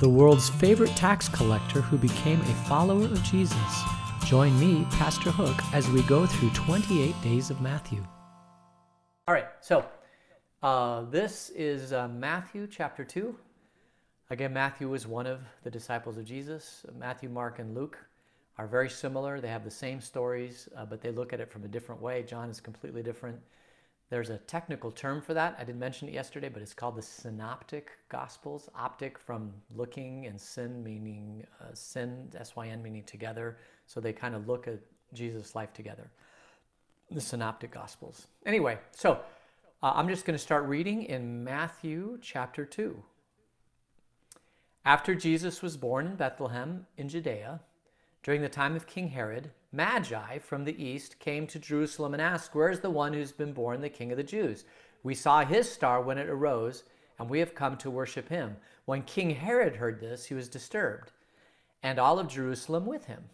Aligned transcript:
the 0.00 0.08
world's 0.08 0.48
favorite 0.48 0.96
tax 0.96 1.28
collector 1.28 1.82
who 1.82 1.98
became 1.98 2.40
a 2.40 2.54
follower 2.66 3.04
of 3.04 3.22
Jesus. 3.22 3.82
Join 4.24 4.58
me, 4.58 4.86
Pastor 4.92 5.30
Hook, 5.30 5.62
as 5.74 5.90
we 5.90 6.02
go 6.04 6.24
through 6.24 6.48
28 6.50 7.14
days 7.20 7.50
of 7.50 7.60
Matthew. 7.60 8.02
All 9.28 9.34
right, 9.34 9.48
so 9.60 9.84
uh, 10.62 11.02
this 11.02 11.50
is 11.54 11.92
uh, 11.92 12.08
Matthew 12.08 12.66
chapter 12.66 13.04
2. 13.04 13.36
Again, 14.30 14.54
Matthew 14.54 14.88
was 14.88 15.06
one 15.06 15.26
of 15.26 15.40
the 15.64 15.70
disciples 15.70 16.16
of 16.16 16.24
Jesus. 16.24 16.86
Matthew, 16.98 17.28
Mark, 17.28 17.58
and 17.58 17.74
Luke 17.74 17.98
are 18.56 18.66
very 18.66 18.88
similar. 18.88 19.38
They 19.38 19.48
have 19.48 19.64
the 19.64 19.70
same 19.70 20.00
stories, 20.00 20.66
uh, 20.78 20.86
but 20.86 21.02
they 21.02 21.10
look 21.10 21.34
at 21.34 21.40
it 21.40 21.52
from 21.52 21.64
a 21.64 21.68
different 21.68 22.00
way. 22.00 22.22
John 22.22 22.48
is 22.48 22.58
completely 22.58 23.02
different. 23.02 23.38
There's 24.10 24.30
a 24.30 24.38
technical 24.38 24.90
term 24.90 25.22
for 25.22 25.34
that. 25.34 25.54
I 25.56 25.62
didn't 25.62 25.78
mention 25.78 26.08
it 26.08 26.14
yesterday, 26.14 26.48
but 26.48 26.62
it's 26.62 26.74
called 26.74 26.96
the 26.96 27.02
synoptic 27.02 27.92
gospels. 28.08 28.68
Optic 28.76 29.16
from 29.16 29.52
looking 29.76 30.26
and 30.26 30.38
sin 30.38 30.82
meaning 30.82 31.46
uh, 31.60 31.72
sin, 31.74 32.28
S 32.36 32.56
Y 32.56 32.66
N 32.66 32.82
meaning 32.82 33.04
together. 33.04 33.58
So 33.86 34.00
they 34.00 34.12
kind 34.12 34.34
of 34.34 34.48
look 34.48 34.66
at 34.66 34.80
Jesus' 35.14 35.54
life 35.54 35.72
together. 35.72 36.10
The 37.12 37.20
synoptic 37.20 37.70
gospels. 37.70 38.26
Anyway, 38.44 38.78
so 38.90 39.20
uh, 39.80 39.92
I'm 39.94 40.08
just 40.08 40.24
going 40.24 40.36
to 40.36 40.42
start 40.42 40.66
reading 40.66 41.04
in 41.04 41.44
Matthew 41.44 42.18
chapter 42.20 42.64
2. 42.64 43.00
After 44.84 45.14
Jesus 45.14 45.62
was 45.62 45.76
born 45.76 46.06
in 46.06 46.16
Bethlehem 46.16 46.86
in 46.96 47.08
Judea, 47.08 47.60
during 48.22 48.42
the 48.42 48.48
time 48.48 48.76
of 48.76 48.86
King 48.86 49.08
Herod, 49.08 49.50
Magi 49.72 50.38
from 50.38 50.64
the 50.64 50.82
east 50.82 51.18
came 51.18 51.46
to 51.46 51.58
Jerusalem 51.58 52.12
and 52.12 52.22
asked, 52.22 52.54
Where 52.54 52.70
is 52.70 52.80
the 52.80 52.90
one 52.90 53.12
who's 53.12 53.32
been 53.32 53.52
born 53.52 53.80
the 53.80 53.88
King 53.88 54.10
of 54.10 54.16
the 54.16 54.22
Jews? 54.22 54.64
We 55.02 55.14
saw 55.14 55.44
his 55.44 55.70
star 55.70 56.02
when 56.02 56.18
it 56.18 56.28
arose, 56.28 56.84
and 57.18 57.30
we 57.30 57.38
have 57.38 57.54
come 57.54 57.76
to 57.78 57.90
worship 57.90 58.28
him. 58.28 58.56
When 58.84 59.02
King 59.02 59.30
Herod 59.30 59.76
heard 59.76 60.00
this, 60.00 60.26
he 60.26 60.34
was 60.34 60.48
disturbed, 60.48 61.12
and 61.82 61.98
all 61.98 62.18
of 62.18 62.28
Jerusalem 62.28 62.86
with 62.86 63.06
him. 63.06 63.24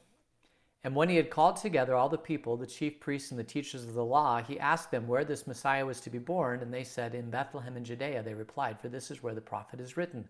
And 0.87 0.95
when 0.95 1.09
he 1.09 1.17
had 1.17 1.31
called 1.31 1.57
together 1.57 1.97
all 1.97 2.09
the 2.09 2.17
people, 2.17 2.57
the 2.57 2.65
chief 2.65 3.01
priests 3.01 3.33
and 3.33 3.41
the 3.41 3.43
teachers 3.43 3.83
of 3.83 3.95
the 3.95 4.05
law, 4.05 4.41
he 4.41 4.61
asked 4.61 4.93
them 4.93 5.09
where 5.09 5.25
this 5.25 5.49
Messiah 5.49 5.85
was 5.85 6.01
to 6.03 6.11
be 6.11 6.19
born. 6.19 6.61
And 6.61 6.73
they 6.73 6.85
said, 6.85 7.13
In 7.13 7.29
Bethlehem 7.29 7.77
in 7.77 7.83
Judea. 7.83 8.23
They 8.23 8.35
replied, 8.35 8.79
For 8.79 8.89
this 8.89 9.11
is 9.11 9.21
where 9.21 9.35
the 9.35 9.41
prophet 9.41 9.81
is 9.81 9.97
written. 9.97 10.29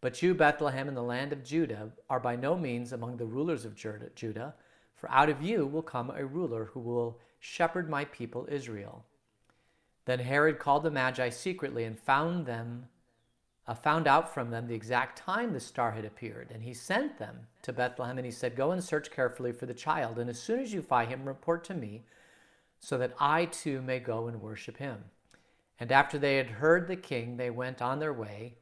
But 0.00 0.22
you, 0.22 0.34
Bethlehem, 0.34 0.88
in 0.88 0.94
the 0.94 1.02
land 1.02 1.32
of 1.32 1.44
Judah, 1.44 1.90
are 2.08 2.20
by 2.20 2.36
no 2.36 2.56
means 2.56 2.92
among 2.92 3.16
the 3.16 3.26
rulers 3.26 3.64
of 3.64 3.74
Judah, 3.74 4.54
for 4.94 5.10
out 5.10 5.28
of 5.28 5.42
you 5.42 5.66
will 5.66 5.82
come 5.82 6.10
a 6.10 6.24
ruler 6.24 6.66
who 6.66 6.80
will 6.80 7.18
shepherd 7.38 7.88
my 7.88 8.04
people 8.06 8.46
Israel. 8.50 9.04
Then 10.06 10.20
Herod 10.20 10.58
called 10.58 10.82
the 10.82 10.90
Magi 10.90 11.28
secretly 11.28 11.84
and 11.84 11.98
found 11.98 12.46
them, 12.46 12.86
uh, 13.66 13.74
found 13.74 14.06
out 14.06 14.32
from 14.32 14.50
them 14.50 14.66
the 14.66 14.74
exact 14.74 15.18
time 15.18 15.52
the 15.52 15.60
star 15.60 15.92
had 15.92 16.04
appeared. 16.04 16.50
And 16.50 16.62
he 16.62 16.74
sent 16.74 17.18
them 17.18 17.46
to 17.62 17.72
Bethlehem 17.72 18.18
and 18.18 18.24
he 18.24 18.32
said, 18.32 18.56
Go 18.56 18.72
and 18.72 18.82
search 18.82 19.10
carefully 19.10 19.52
for 19.52 19.66
the 19.66 19.74
child, 19.74 20.18
and 20.18 20.30
as 20.30 20.40
soon 20.40 20.60
as 20.60 20.72
you 20.72 20.82
find 20.82 21.10
him, 21.10 21.26
report 21.26 21.62
to 21.64 21.74
me, 21.74 22.04
so 22.78 22.96
that 22.96 23.14
I 23.20 23.44
too 23.44 23.82
may 23.82 24.00
go 24.00 24.26
and 24.26 24.40
worship 24.40 24.78
him. 24.78 25.04
And 25.78 25.92
after 25.92 26.18
they 26.18 26.36
had 26.36 26.48
heard 26.48 26.88
the 26.88 26.96
king, 26.96 27.36
they 27.36 27.50
went 27.50 27.82
on 27.82 28.00
their 28.00 28.12
way. 28.12 28.54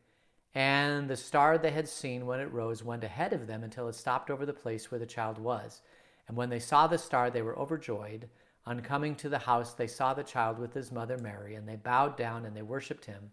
And 0.55 1.09
the 1.09 1.17
star 1.17 1.59
they 1.59 1.71
had 1.71 1.89
seen 1.89 2.27
when 2.27 2.41
it 2.41 2.53
rose 2.53 2.83
went 2.83 3.05
ahead 3.05 3.33
of 3.33 3.47
them 3.47 3.63
until 3.63 3.89
it 3.89 3.95
stopped 3.95 4.31
over 4.31 4.47
the 4.47 4.53
place 4.53 4.91
where 4.91 4.99
the 4.99 5.07
child 5.07 5.39
was. 5.39 5.83
And 6.27 6.37
when 6.37 6.51
they 6.51 6.59
saw 6.59 6.87
the 6.87 6.99
star, 6.99 7.31
they 7.31 7.43
were 7.43 7.59
overjoyed. 7.59 8.29
On 8.67 8.81
coming 8.81 9.15
to 9.17 9.29
the 9.29 9.39
house, 9.39 9.73
they 9.73 9.87
saw 9.87 10.13
the 10.13 10.23
child 10.23 10.59
with 10.59 10.75
his 10.75 10.93
mother 10.93 11.17
Mary, 11.17 11.55
and 11.55 11.67
they 11.67 11.77
bowed 11.77 12.17
down 12.17 12.45
and 12.45 12.55
they 12.55 12.63
worshipped 12.63 13.07
him. 13.07 13.31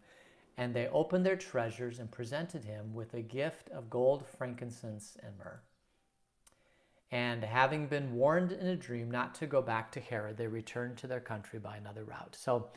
And 0.57 0.73
they 0.73 0.87
opened 0.87 1.25
their 1.25 1.35
treasures 1.35 1.99
and 1.99 2.09
presented 2.09 2.63
him 2.63 2.93
with 2.93 3.13
a 3.13 3.21
gift 3.21 3.69
of 3.71 3.89
gold, 3.89 4.25
frankincense, 4.25 5.17
and 5.21 5.37
myrrh. 5.37 5.59
And 7.11 7.43
having 7.43 7.87
been 7.87 8.13
warned 8.13 8.53
in 8.53 8.67
a 8.67 8.75
dream 8.75 9.11
not 9.11 9.35
to 9.35 9.47
go 9.47 9.61
back 9.61 9.91
to 9.91 9.99
Herod, 9.99 10.37
they 10.37 10.47
returned 10.47 10.97
to 10.97 11.07
their 11.07 11.19
country 11.19 11.59
by 11.59 11.77
another 11.77 12.03
route. 12.03 12.35
So, 12.39 12.69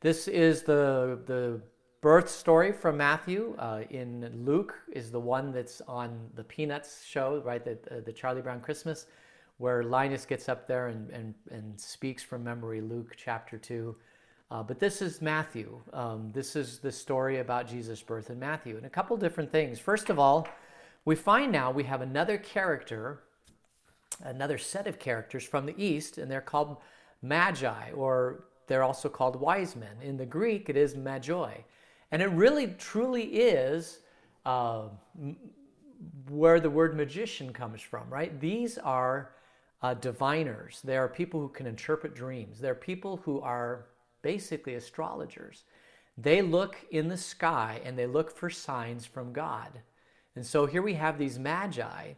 this 0.00 0.28
is 0.28 0.62
the, 0.62 1.18
the 1.26 1.60
birth 2.00 2.28
story 2.28 2.72
from 2.72 2.96
Matthew. 2.96 3.54
Uh, 3.58 3.82
in 3.90 4.30
Luke 4.44 4.74
is 4.92 5.10
the 5.10 5.20
one 5.20 5.52
that's 5.52 5.80
on 5.88 6.28
the 6.34 6.44
Peanuts 6.44 7.04
show, 7.04 7.42
right? 7.44 7.64
The, 7.64 7.78
uh, 7.90 8.00
the 8.04 8.12
Charlie 8.12 8.42
Brown 8.42 8.60
Christmas, 8.60 9.06
where 9.58 9.82
Linus 9.82 10.26
gets 10.26 10.48
up 10.48 10.66
there 10.66 10.88
and, 10.88 11.10
and, 11.10 11.34
and 11.50 11.80
speaks 11.80 12.22
from 12.22 12.44
memory, 12.44 12.80
Luke 12.80 13.14
chapter 13.16 13.58
2. 13.58 13.96
Uh, 14.50 14.62
but 14.62 14.78
this 14.78 15.02
is 15.02 15.20
Matthew. 15.20 15.80
Um, 15.92 16.30
this 16.32 16.54
is 16.54 16.78
the 16.78 16.92
story 16.92 17.38
about 17.38 17.66
Jesus' 17.66 18.02
birth 18.02 18.30
in 18.30 18.38
Matthew. 18.38 18.76
And 18.76 18.86
a 18.86 18.90
couple 18.90 19.16
different 19.16 19.50
things. 19.50 19.80
First 19.80 20.08
of 20.08 20.18
all, 20.18 20.46
we 21.04 21.16
find 21.16 21.50
now 21.50 21.70
we 21.70 21.84
have 21.84 22.00
another 22.00 22.38
character, 22.38 23.22
another 24.22 24.58
set 24.58 24.86
of 24.86 24.98
characters 24.98 25.44
from 25.44 25.66
the 25.66 25.74
East, 25.82 26.18
and 26.18 26.30
they're 26.30 26.40
called 26.40 26.76
Magi, 27.22 27.90
or 27.92 28.44
they're 28.68 28.84
also 28.84 29.08
called 29.08 29.40
wise 29.40 29.74
men. 29.74 29.96
In 30.02 30.16
the 30.16 30.26
Greek, 30.26 30.68
it 30.68 30.76
is 30.76 30.94
Magoi. 30.94 31.64
And 32.12 32.22
it 32.22 32.30
really, 32.30 32.68
truly 32.78 33.24
is 33.24 34.00
uh, 34.44 34.88
where 36.28 36.60
the 36.60 36.70
word 36.70 36.96
magician 36.96 37.52
comes 37.52 37.80
from, 37.80 38.08
right? 38.08 38.38
These 38.40 38.78
are 38.78 39.32
uh, 39.82 39.94
diviners. 39.94 40.80
They 40.82 40.96
are 40.96 41.08
people 41.08 41.40
who 41.40 41.48
can 41.48 41.66
interpret 41.66 42.14
dreams. 42.14 42.60
They're 42.60 42.74
people 42.74 43.18
who 43.24 43.40
are 43.40 43.86
basically 44.22 44.74
astrologers. 44.74 45.64
They 46.18 46.42
look 46.42 46.76
in 46.90 47.08
the 47.08 47.16
sky 47.16 47.80
and 47.84 47.98
they 47.98 48.06
look 48.06 48.36
for 48.36 48.48
signs 48.48 49.04
from 49.04 49.32
God. 49.32 49.70
And 50.34 50.44
so 50.44 50.66
here 50.66 50.82
we 50.82 50.94
have 50.94 51.18
these 51.18 51.38
magi 51.38 52.12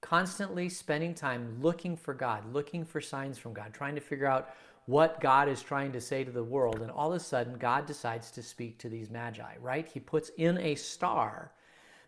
constantly 0.00 0.68
spending 0.68 1.14
time 1.14 1.56
looking 1.62 1.96
for 1.96 2.12
God, 2.12 2.52
looking 2.52 2.84
for 2.84 3.00
signs 3.00 3.38
from 3.38 3.54
God, 3.54 3.72
trying 3.72 3.94
to 3.94 4.00
figure 4.00 4.26
out 4.26 4.50
what 4.86 5.20
God 5.20 5.48
is 5.48 5.62
trying 5.62 5.92
to 5.92 6.00
say 6.00 6.24
to 6.24 6.30
the 6.30 6.44
world. 6.44 6.80
And 6.80 6.90
all 6.90 7.12
of 7.12 7.16
a 7.16 7.24
sudden, 7.24 7.56
God 7.58 7.86
decides 7.86 8.30
to 8.32 8.42
speak 8.42 8.78
to 8.78 8.88
these 8.88 9.10
magi, 9.10 9.54
right? 9.60 9.86
He 9.86 10.00
puts 10.00 10.30
in 10.36 10.58
a 10.58 10.74
star. 10.74 11.52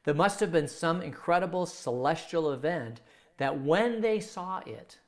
There 0.04 0.14
must 0.14 0.40
have 0.40 0.52
been 0.52 0.68
some 0.68 1.02
incredible 1.02 1.66
celestial 1.66 2.52
event 2.52 3.00
that 3.38 3.60
when 3.60 4.00
they 4.00 4.20
saw 4.20 4.60
it, 4.66 4.98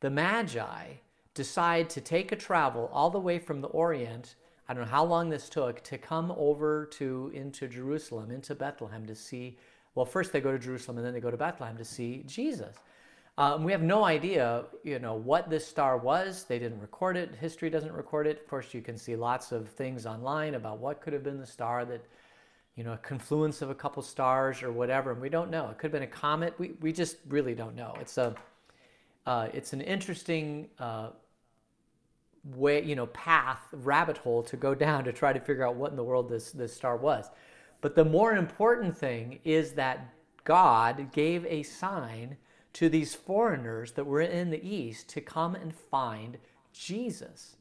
the 0.00 0.10
magi 0.10 0.94
decide 1.34 1.90
to 1.90 2.00
take 2.00 2.32
a 2.32 2.36
travel 2.36 2.90
all 2.92 3.10
the 3.10 3.18
way 3.18 3.38
from 3.38 3.60
the 3.60 3.68
Orient. 3.68 4.36
I 4.68 4.74
don't 4.74 4.84
know 4.84 4.90
how 4.90 5.04
long 5.04 5.28
this 5.28 5.48
took 5.48 5.82
to 5.84 5.98
come 5.98 6.32
over 6.36 6.86
to 6.92 7.30
into 7.34 7.68
Jerusalem, 7.68 8.30
into 8.30 8.54
Bethlehem 8.54 9.06
to 9.06 9.14
see. 9.14 9.58
Well, 9.94 10.06
first 10.06 10.32
they 10.32 10.40
go 10.40 10.52
to 10.52 10.58
Jerusalem 10.58 10.98
and 10.98 11.06
then 11.06 11.14
they 11.14 11.20
go 11.20 11.30
to 11.30 11.36
Bethlehem 11.36 11.76
to 11.78 11.84
see 11.84 12.22
Jesus. 12.26 12.76
Um, 13.38 13.64
we 13.64 13.72
have 13.72 13.82
no 13.82 14.02
idea, 14.02 14.64
you 14.82 14.98
know, 14.98 15.14
what 15.14 15.50
this 15.50 15.66
star 15.66 15.98
was. 15.98 16.44
They 16.44 16.58
didn't 16.58 16.80
record 16.80 17.18
it. 17.18 17.34
History 17.38 17.68
doesn't 17.68 17.92
record 17.92 18.26
it. 18.26 18.40
Of 18.40 18.48
course, 18.48 18.72
you 18.72 18.80
can 18.80 18.96
see 18.96 19.14
lots 19.14 19.52
of 19.52 19.68
things 19.68 20.06
online 20.06 20.54
about 20.54 20.78
what 20.78 21.02
could 21.02 21.12
have 21.12 21.22
been 21.22 21.38
the 21.38 21.46
star 21.46 21.84
that, 21.84 22.02
you 22.76 22.84
know, 22.84 22.94
a 22.94 22.98
confluence 22.98 23.60
of 23.60 23.68
a 23.68 23.74
couple 23.74 24.02
stars 24.02 24.62
or 24.62 24.72
whatever. 24.72 25.12
And 25.12 25.20
we 25.20 25.28
don't 25.28 25.50
know. 25.50 25.68
It 25.68 25.76
could 25.76 25.88
have 25.88 25.92
been 25.92 26.02
a 26.02 26.06
comet. 26.06 26.54
We, 26.58 26.72
we 26.80 26.94
just 26.94 27.18
really 27.28 27.54
don't 27.54 27.76
know. 27.76 27.94
It's 28.00 28.16
a, 28.16 28.34
uh, 29.26 29.48
it's 29.52 29.74
an 29.74 29.82
interesting 29.82 30.68
uh, 30.78 31.10
way, 32.54 32.82
you 32.82 32.96
know, 32.96 33.06
path, 33.08 33.60
rabbit 33.70 34.16
hole 34.16 34.42
to 34.44 34.56
go 34.56 34.74
down 34.86 35.04
to 35.04 35.12
try 35.12 35.34
to 35.34 35.40
figure 35.40 35.66
out 35.66 35.74
what 35.74 35.90
in 35.90 35.96
the 35.96 36.04
world 36.04 36.30
this, 36.30 36.52
this 36.52 36.74
star 36.74 36.96
was. 36.96 37.28
But 37.82 37.94
the 37.94 38.04
more 38.04 38.32
important 38.32 38.96
thing 38.96 39.40
is 39.44 39.72
that 39.72 40.14
God 40.44 41.12
gave 41.12 41.44
a 41.44 41.62
sign 41.64 42.38
to 42.76 42.90
these 42.90 43.14
foreigners 43.14 43.92
that 43.92 44.04
were 44.04 44.20
in 44.20 44.50
the 44.50 44.62
East 44.62 45.08
to 45.08 45.22
come 45.22 45.54
and 45.54 45.74
find 45.74 46.36
Jesus. 46.74 47.56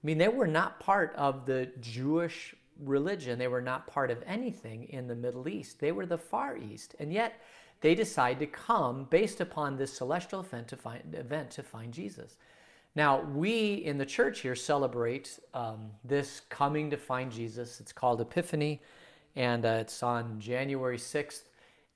I 0.00 0.06
mean, 0.06 0.16
they 0.16 0.28
were 0.28 0.46
not 0.46 0.78
part 0.78 1.12
of 1.16 1.44
the 1.44 1.72
Jewish 1.80 2.54
religion, 2.78 3.36
they 3.36 3.48
were 3.48 3.60
not 3.60 3.88
part 3.88 4.12
of 4.12 4.22
anything 4.24 4.84
in 4.84 5.08
the 5.08 5.16
Middle 5.16 5.48
East. 5.48 5.80
They 5.80 5.90
were 5.90 6.06
the 6.06 6.16
Far 6.16 6.56
East. 6.56 6.94
And 7.00 7.12
yet, 7.12 7.40
they 7.80 7.96
decide 7.96 8.38
to 8.38 8.46
come 8.46 9.08
based 9.10 9.40
upon 9.40 9.76
this 9.76 9.92
celestial 9.92 10.38
event 10.38 10.68
to 10.68 10.76
find, 10.76 11.16
event 11.16 11.50
to 11.52 11.64
find 11.64 11.92
Jesus. 11.92 12.36
Now, 12.94 13.22
we 13.22 13.74
in 13.74 13.98
the 13.98 14.06
church 14.06 14.38
here 14.38 14.54
celebrate 14.54 15.40
um, 15.52 15.90
this 16.04 16.42
coming 16.48 16.90
to 16.90 16.96
find 16.96 17.32
Jesus. 17.32 17.80
It's 17.80 17.92
called 17.92 18.20
Epiphany, 18.20 18.80
and 19.34 19.66
uh, 19.66 19.78
it's 19.80 20.04
on 20.04 20.38
January 20.38 20.98
6th. 20.98 21.42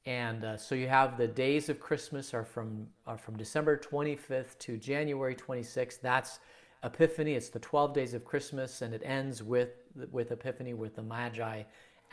And 0.07 0.45
uh, 0.45 0.57
so 0.57 0.75
you 0.75 0.87
have 0.89 1.17
the 1.17 1.27
days 1.27 1.69
of 1.69 1.81
Christmas 1.81 2.35
are 2.35 2.45
from 2.45 2.87
are 3.07 3.17
from 3.17 3.37
December 3.37 3.79
25th 3.79 4.59
to 4.59 4.77
January 4.77 5.35
26th. 5.35 6.01
That's 6.03 6.41
Epiphany. 6.83 7.35
It's 7.35 7.49
the 7.49 7.59
12 7.61 7.95
days 7.95 8.13
of 8.13 8.25
Christmas, 8.25 8.83
and 8.83 8.93
it 8.95 9.01
ends 9.05 9.43
with 9.43 9.71
with 10.11 10.31
Epiphany 10.31 10.75
with 10.75 10.95
the 10.95 11.03
Magi 11.03 11.63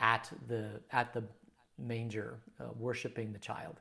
at 0.00 0.30
the 0.48 0.80
at 0.90 1.12
the 1.12 1.22
manger, 1.78 2.38
uh, 2.60 2.64
worshiping 2.78 3.32
the 3.32 3.38
child. 3.38 3.80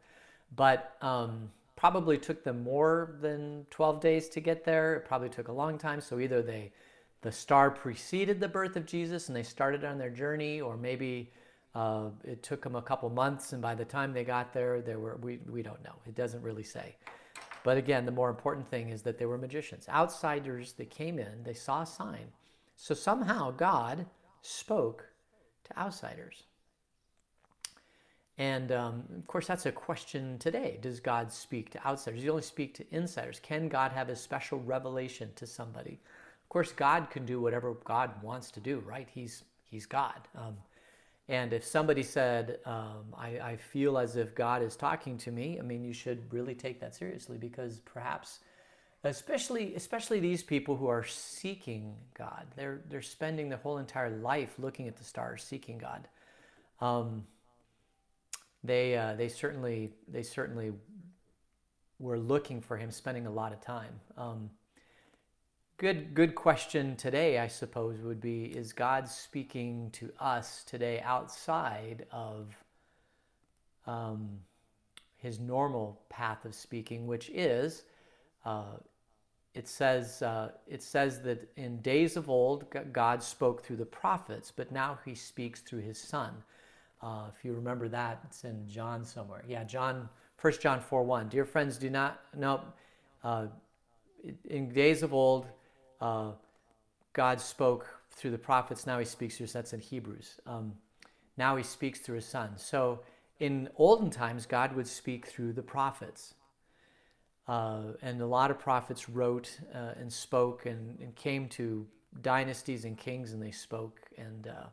But 0.57 0.97
um, 1.01 1.49
probably 1.77 2.17
took 2.17 2.43
them 2.43 2.63
more 2.63 3.15
than 3.21 3.65
12 3.71 4.01
days 4.01 4.27
to 4.29 4.41
get 4.41 4.65
there. 4.65 4.95
It 4.95 5.05
probably 5.05 5.29
took 5.29 5.47
a 5.47 5.53
long 5.53 5.77
time. 5.77 6.01
So 6.01 6.19
either 6.19 6.41
they 6.41 6.73
the 7.21 7.31
star 7.31 7.71
preceded 7.71 8.39
the 8.39 8.47
birth 8.47 8.75
of 8.75 8.85
Jesus 8.85 9.27
and 9.27 9.35
they 9.35 9.43
started 9.43 9.85
on 9.85 9.97
their 9.97 10.09
journey, 10.09 10.59
or 10.59 10.75
maybe 10.75 11.31
Uh, 11.73 12.09
it 12.23 12.43
took 12.43 12.61
them 12.63 12.75
a 12.75 12.81
couple 12.81 13.09
months, 13.09 13.53
and 13.53 13.61
by 13.61 13.73
the 13.73 13.85
time 13.85 14.11
they 14.13 14.23
got 14.23 14.53
there, 14.53 14.81
there 14.81 14.99
were 14.99 15.17
we, 15.21 15.39
we 15.49 15.63
don't 15.63 15.83
know. 15.83 15.95
It 16.05 16.15
doesn't 16.15 16.41
really 16.41 16.63
say. 16.63 16.95
But 17.63 17.77
again, 17.77 18.05
the 18.05 18.11
more 18.11 18.29
important 18.29 18.67
thing 18.69 18.89
is 18.89 19.01
that 19.03 19.17
they 19.17 19.25
were 19.25 19.37
magicians. 19.37 19.87
Outsiders 19.87 20.73
that 20.73 20.89
came 20.89 21.19
in, 21.19 21.43
they 21.43 21.53
saw 21.53 21.83
a 21.83 21.85
sign. 21.85 22.27
So 22.75 22.93
somehow 22.93 23.51
God 23.51 24.05
spoke 24.41 25.05
to 25.65 25.79
outsiders. 25.79 26.43
And 28.37 28.71
um, 28.71 29.03
of 29.15 29.27
course, 29.27 29.45
that's 29.45 29.67
a 29.67 29.71
question 29.71 30.39
today. 30.39 30.79
Does 30.81 30.99
God 30.99 31.31
speak 31.31 31.69
to 31.71 31.87
outsiders? 31.87 32.23
He 32.23 32.29
only 32.29 32.41
speak 32.41 32.73
to 32.75 32.85
insiders? 32.89 33.39
Can 33.39 33.69
God 33.69 33.91
have 33.91 34.09
a 34.09 34.15
special 34.15 34.59
revelation 34.59 35.29
to 35.35 35.45
somebody? 35.45 35.99
Of 36.43 36.49
course, 36.49 36.71
God 36.71 37.11
can 37.11 37.25
do 37.25 37.39
whatever 37.39 37.75
God 37.85 38.11
wants 38.23 38.49
to 38.51 38.59
do, 38.59 38.79
right? 38.79 39.07
He's, 39.13 39.43
he's 39.69 39.85
God. 39.85 40.27
Um, 40.35 40.57
and 41.27 41.53
if 41.53 41.63
somebody 41.63 42.03
said, 42.03 42.59
um, 42.65 43.13
I, 43.17 43.39
I, 43.39 43.55
feel 43.55 43.97
as 43.97 44.15
if 44.15 44.35
God 44.35 44.63
is 44.63 44.75
talking 44.75 45.17
to 45.19 45.31
me, 45.31 45.59
I 45.59 45.61
mean, 45.61 45.83
you 45.83 45.93
should 45.93 46.31
really 46.33 46.55
take 46.55 46.79
that 46.81 46.95
seriously 46.95 47.37
because 47.37 47.79
perhaps, 47.79 48.39
especially, 49.03 49.75
especially 49.75 50.19
these 50.19 50.43
people 50.43 50.75
who 50.75 50.87
are 50.87 51.03
seeking 51.03 51.95
God, 52.17 52.47
they're, 52.55 52.81
they're 52.89 53.01
spending 53.01 53.49
their 53.49 53.59
whole 53.59 53.77
entire 53.77 54.09
life 54.09 54.55
looking 54.57 54.87
at 54.87 54.97
the 54.97 55.03
stars, 55.03 55.43
seeking 55.43 55.77
God. 55.77 56.07
Um, 56.81 57.25
they, 58.63 58.97
uh, 58.97 59.13
they, 59.13 59.29
certainly, 59.29 59.91
they 60.07 60.23
certainly 60.23 60.73
were 61.99 62.19
looking 62.19 62.61
for 62.61 62.77
him, 62.77 62.91
spending 62.91 63.27
a 63.27 63.31
lot 63.31 63.53
of 63.53 63.61
time. 63.61 63.99
Um, 64.17 64.49
good 65.81 66.13
good 66.13 66.35
question 66.35 66.95
today 66.95 67.39
i 67.39 67.47
suppose 67.47 68.01
would 68.01 68.21
be 68.21 68.43
is 68.43 68.71
god 68.71 69.07
speaking 69.07 69.89
to 69.91 70.11
us 70.19 70.63
today 70.63 71.01
outside 71.03 72.05
of 72.11 72.55
um, 73.87 74.29
his 75.17 75.39
normal 75.39 75.99
path 76.07 76.45
of 76.45 76.53
speaking 76.53 77.07
which 77.07 77.31
is 77.33 77.85
uh, 78.45 78.75
it 79.55 79.67
says 79.67 80.21
uh, 80.21 80.51
it 80.67 80.83
says 80.83 81.19
that 81.21 81.49
in 81.57 81.81
days 81.81 82.15
of 82.15 82.29
old 82.29 82.63
god 82.93 83.23
spoke 83.23 83.63
through 83.63 83.77
the 83.77 83.83
prophets 83.83 84.53
but 84.55 84.71
now 84.71 84.99
he 85.03 85.15
speaks 85.15 85.61
through 85.61 85.81
his 85.81 85.97
son. 85.97 86.31
Uh, 87.01 87.23
if 87.35 87.43
you 87.43 87.53
remember 87.53 87.89
that 87.89 88.19
it's 88.25 88.43
in 88.43 88.67
john 88.67 89.03
somewhere. 89.03 89.43
Yeah 89.47 89.63
john 89.63 90.07
1 90.39 90.53
john 90.61 90.79
4 90.79 91.03
1 91.03 91.29
dear 91.29 91.43
friends 91.43 91.77
do 91.77 91.89
not 91.89 92.21
no 92.37 92.61
uh, 93.23 93.47
in 94.47 94.69
days 94.69 95.01
of 95.01 95.11
old 95.11 95.47
uh, 96.01 96.31
God 97.13 97.39
spoke 97.39 97.87
through 98.09 98.31
the 98.31 98.37
prophets. 98.37 98.85
Now 98.85 98.99
he 98.99 99.05
speaks 99.05 99.37
through, 99.37 99.47
that's 99.47 99.73
in 99.73 99.79
Hebrews. 99.79 100.39
Um, 100.45 100.73
now 101.37 101.55
he 101.55 101.63
speaks 101.63 101.99
through 101.99 102.15
his 102.15 102.25
son. 102.25 102.51
So 102.57 102.99
in 103.39 103.69
olden 103.77 104.09
times, 104.09 104.45
God 104.45 104.75
would 104.75 104.87
speak 104.87 105.25
through 105.25 105.53
the 105.53 105.63
prophets. 105.63 106.35
Uh, 107.47 107.93
and 108.01 108.21
a 108.21 108.25
lot 108.25 108.51
of 108.51 108.59
prophets 108.59 109.09
wrote 109.09 109.59
uh, 109.73 109.93
and 109.99 110.11
spoke 110.11 110.65
and, 110.65 110.99
and, 110.99 111.15
came 111.15 111.49
to 111.49 111.85
dynasties 112.21 112.85
and 112.85 112.97
kings 112.97 113.33
and 113.33 113.41
they 113.41 113.51
spoke. 113.51 113.99
And, 114.17 114.47
uh, 114.47 114.67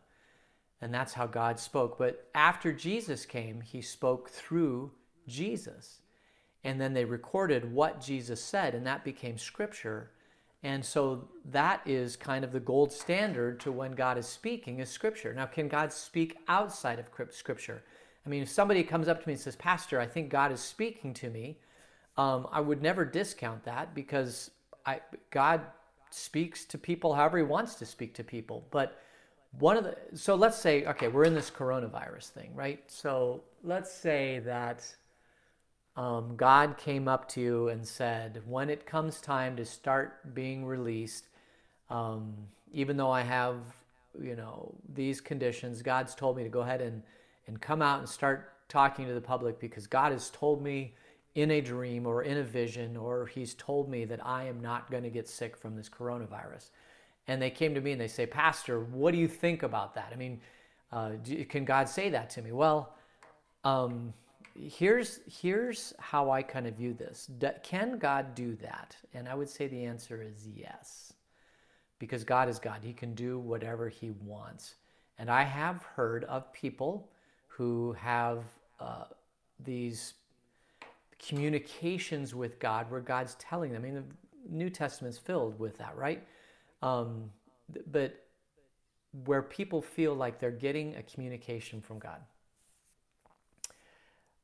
and 0.80 0.92
that's 0.92 1.14
how 1.14 1.26
God 1.26 1.58
spoke. 1.58 1.98
But 1.98 2.28
after 2.34 2.72
Jesus 2.72 3.25
came, 3.25 3.62
he 3.62 3.80
spoke 3.80 4.28
through 4.28 4.92
Jesus. 5.26 6.00
And 6.62 6.80
then 6.80 6.92
they 6.92 7.04
recorded 7.04 7.72
what 7.72 8.00
Jesus 8.00 8.42
said, 8.42 8.75
and 8.75 8.86
that 8.86 9.04
became 9.04 9.38
scripture. 9.38 10.10
And 10.62 10.84
so 10.84 11.28
that 11.44 11.82
is 11.87 12.16
kind 12.16 12.44
of 12.44 12.52
the 12.52 12.60
gold 12.60 12.93
standard 12.93 13.60
to 13.60 13.70
when 13.70 13.93
God 13.93 14.19
is 14.19 14.26
speaking 14.26 14.81
is 14.81 14.90
Scripture. 14.90 15.32
Now, 15.32 15.46
can 15.46 15.69
God 15.69 15.93
speak 15.93 16.37
outside 16.49 16.99
of 16.99 17.06
Scripture? 17.32 17.82
I 18.26 18.28
mean, 18.28 18.43
if 18.43 18.49
somebody 18.49 18.82
comes 18.82 19.08
up 19.08 19.22
to 19.22 19.28
me 19.28 19.34
and 19.34 19.40
says, 19.40 19.56
Pastor, 19.56 20.00
I 20.00 20.06
think 20.06 20.31
God 20.31 20.50
is 20.50 20.60
speaking 20.60 21.14
to 21.14 21.31
me, 21.31 21.58
um, 22.16 22.49
I 22.50 22.60
would 22.60 22.82
never 22.82 23.05
discount 23.05 23.64
that 23.64 23.94
because 23.94 24.50
I, 24.84 25.00
God 25.31 25.60
speaks 26.10 26.64
to 26.66 26.78
people 26.78 27.14
however 27.14 27.38
He 27.38 27.44
wants 27.44 27.76
to 27.76 27.87
speak 27.87 28.14
to 28.14 28.25
people. 28.25 28.66
But 28.70 28.99
one 29.58 29.76
of 29.76 29.84
the, 29.84 29.96
so 30.14 30.34
let's 30.34 30.58
say, 30.58 30.84
okay, 30.87 31.08
we're 31.08 31.25
in 31.25 31.34
this 31.34 31.50
coronavirus 31.50 32.31
thing, 32.31 32.50
right? 32.54 32.82
So 32.88 33.44
let's 33.62 33.93
say 33.93 34.40
that 34.40 34.84
um, 35.99 36.37
God 36.37 36.77
came 36.77 37.09
up 37.09 37.29
to 37.31 37.41
you 37.41 37.69
and 37.71 37.85
said, 37.85 38.41
when 38.47 38.71
it 38.71 38.87
comes 38.87 39.21
time 39.21 39.56
to 39.56 39.65
start 39.65 40.33
being 40.33 40.65
released, 40.65 41.27
um, 41.91 42.35
even 42.73 42.97
though 42.97 43.11
I 43.11 43.23
have, 43.23 43.56
you 44.23 44.37
know, 44.37 44.73
these 44.95 45.21
conditions, 45.21 45.83
God's 45.83 46.15
told 46.15 46.37
me 46.37 46.45
to 46.45 46.49
go 46.49 46.61
ahead 46.61 46.81
and, 46.81 47.03
and 47.49 47.61
come 47.61 47.83
out 47.83 47.99
and 47.99 48.09
start 48.09 48.53
talking 48.69 49.09
to 49.09 49.12
the 49.12 49.21
public 49.21 49.59
because 49.59 49.89
God 49.89 50.12
has 50.12 50.31
told 50.31 50.62
me 50.62 50.95
in 51.35 51.50
a 51.50 51.61
dream 51.61 52.06
or 52.06 52.23
in 52.23 52.39
a 52.39 52.45
vision, 52.45 52.97
or 52.97 53.27
He's 53.27 53.55
told 53.55 53.91
me 53.91 54.05
that 54.05 54.25
I 54.25 54.45
am 54.45 54.61
not 54.61 54.93
going 54.93 55.03
to 55.03 55.11
get 55.11 55.29
sick 55.29 55.56
from 55.56 55.75
this 55.75 55.89
coronavirus. 55.89 56.71
And 57.27 57.43
they 57.43 57.50
came 57.50 57.75
to 57.75 57.81
me 57.81 57.91
and 57.91 58.00
they 58.00 58.09
say, 58.09 58.25
Pastor, 58.25 58.79
what 58.79 59.11
do 59.11 59.19
you 59.19 59.27
think 59.27 59.65
about 59.65 59.97
that? 59.97 60.11
I 60.12 60.17
mean, 60.17 60.41
uh, 60.93 61.11
can 61.49 61.65
God 61.65 61.89
say 61.89 62.09
that 62.11 62.31
to 62.31 62.43
me? 62.43 62.53
Well, 62.53 62.95
um, 63.65 64.15
here's 64.58 65.20
here's 65.26 65.94
how 65.99 66.31
I 66.31 66.43
kind 66.43 66.66
of 66.66 66.75
view 66.75 66.94
this. 66.94 67.31
Can 67.62 67.99
God 67.99 68.34
do 68.34 68.56
that? 68.56 68.96
And 69.14 69.28
I 69.28 69.34
would 69.34 69.49
say 69.49 69.69
the 69.69 69.84
answer 69.84 70.22
is 70.22 70.46
yes. 70.55 71.12
Because 71.99 72.25
God 72.25 72.49
is 72.49 72.58
God. 72.58 72.81
He 72.82 72.93
can 72.93 73.14
do 73.14 73.38
whatever 73.38 73.88
he 73.88 74.10
wants. 74.10 74.76
And 75.19 75.31
I 75.31 75.43
have 75.43 75.82
heard 75.82 76.25
of 76.25 76.52
people 76.52 77.10
who 77.49 77.93
have 77.94 78.44
uh, 78.78 79.05
these 79.64 80.14
communications 81.19 82.34
with 82.34 82.61
God 82.61 82.88
where 82.88 83.00
God's 83.00 83.34
telling 83.34 83.72
them. 83.72 83.82
I 83.82 83.84
mean, 83.84 83.94
the 83.94 84.04
New 84.49 84.70
Testament's 84.70 85.19
filled 85.19 85.58
with 85.58 85.76
that, 85.78 85.96
right? 85.96 86.25
Um, 86.82 87.31
but 87.90 88.25
where 89.25 89.43
people 89.43 89.82
feel 89.82 90.14
like 90.14 90.38
they're 90.38 90.52
getting 90.52 90.94
a 90.94 91.02
communication 91.02 91.81
from 91.81 91.99
God. 91.99 92.20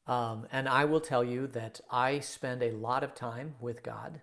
Um, 0.07 0.47
and 0.53 0.69
I 0.69 0.85
will 0.85 1.01
tell 1.01 1.25
you 1.25 1.47
that 1.49 1.81
I 1.91 2.21
spend 2.21 2.63
a 2.63 2.73
lot 2.73 3.03
of 3.03 3.15
time 3.15 3.55
with 3.61 3.83
God. 3.83 4.21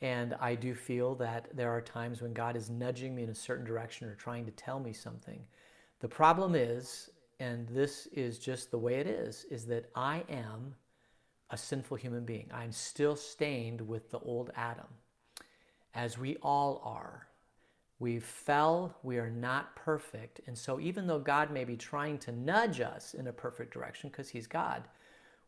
And 0.00 0.34
I 0.40 0.56
do 0.56 0.74
feel 0.74 1.14
that 1.16 1.48
there 1.54 1.70
are 1.70 1.80
times 1.80 2.20
when 2.20 2.32
God 2.32 2.56
is 2.56 2.68
nudging 2.68 3.14
me 3.14 3.22
in 3.22 3.28
a 3.28 3.34
certain 3.34 3.64
direction 3.64 4.08
or 4.08 4.16
trying 4.16 4.44
to 4.46 4.50
tell 4.50 4.80
me 4.80 4.92
something. 4.92 5.44
The 6.00 6.08
problem 6.08 6.56
is, 6.56 7.10
and 7.38 7.68
this 7.68 8.08
is 8.08 8.40
just 8.40 8.72
the 8.72 8.78
way 8.78 8.94
it 8.94 9.06
is, 9.06 9.44
is 9.48 9.64
that 9.66 9.90
I 9.94 10.24
am 10.28 10.74
a 11.50 11.56
sinful 11.56 11.98
human 11.98 12.24
being. 12.24 12.50
I'm 12.52 12.72
still 12.72 13.14
stained 13.14 13.80
with 13.80 14.10
the 14.10 14.18
old 14.18 14.50
Adam, 14.56 14.88
as 15.94 16.18
we 16.18 16.36
all 16.42 16.82
are. 16.84 17.28
We 18.00 18.18
fell, 18.18 18.96
we 19.04 19.18
are 19.18 19.30
not 19.30 19.76
perfect. 19.76 20.40
And 20.48 20.58
so, 20.58 20.80
even 20.80 21.06
though 21.06 21.20
God 21.20 21.52
may 21.52 21.62
be 21.62 21.76
trying 21.76 22.18
to 22.18 22.32
nudge 22.32 22.80
us 22.80 23.14
in 23.14 23.28
a 23.28 23.32
perfect 23.32 23.72
direction 23.72 24.10
because 24.10 24.28
He's 24.28 24.48
God, 24.48 24.82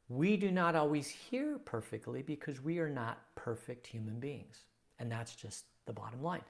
we 0.09 0.37
do 0.37 0.51
not 0.51 0.75
always 0.75 1.09
hear 1.09 1.59
perfectly 1.65 2.23
because 2.23 2.63
we 2.63 2.79
are 2.79 2.91
not 2.91 3.19
perfect 3.35 3.87
human 3.87 4.21
beings. 4.21 4.65
And 4.99 5.11
that's 5.11 5.35
just 5.35 5.65
the 5.87 5.93
bottom 5.93 6.23
line. 6.23 6.43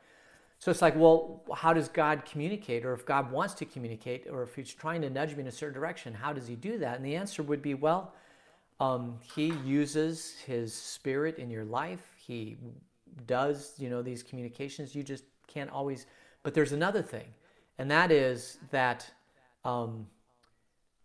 So 0.59 0.71
it's 0.71 0.83
like, 0.83 0.97
well, 0.97 1.43
how 1.55 1.73
does 1.73 1.89
God 1.89 2.25
communicate? 2.25 2.85
Or 2.85 2.95
if 2.95 3.05
God 3.05 3.31
wants 3.31 3.55
to 3.55 3.65
communicate, 3.65 4.27
or 4.31 4.43
if 4.43 4.55
He's 4.55 4.73
trying 4.73 5.03
to 5.03 5.11
nudge 5.11 5.35
me 5.35 5.43
in 5.43 5.47
a 5.47 5.53
certain 5.53 5.75
direction, 5.75 6.15
how 6.15 6.33
does 6.33 6.47
He 6.47 6.57
do 6.57 6.79
that? 6.79 6.97
And 6.97 7.05
the 7.05 7.17
answer 7.17 7.43
would 7.43 7.63
be, 7.63 7.75
well, 7.75 8.15
um, 8.81 9.19
He 9.35 9.53
uses 9.65 10.37
His 10.47 10.73
Spirit 10.73 11.39
in 11.39 11.51
your 11.51 11.65
life. 11.65 12.15
He 12.17 12.57
does, 13.27 13.75
you 13.79 13.91
know, 13.91 14.03
these 14.03 14.23
communications. 14.23 14.95
You 14.95 15.03
just 15.03 15.25
can't 15.47 15.71
always. 15.71 16.07
But 16.43 16.55
there's 16.55 16.73
another 16.73 17.03
thing, 17.03 17.27
and 17.79 17.91
that 17.91 18.11
is 18.11 18.59
that 18.71 19.11
um, 19.65 20.07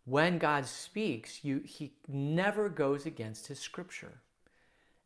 when 0.10 0.38
God 0.38 0.66
speaks, 0.66 1.44
you, 1.44 1.62
he 1.66 1.94
never 2.08 2.70
goes 2.70 3.06
against 3.06 3.48
his 3.48 3.60
scripture 3.60 4.22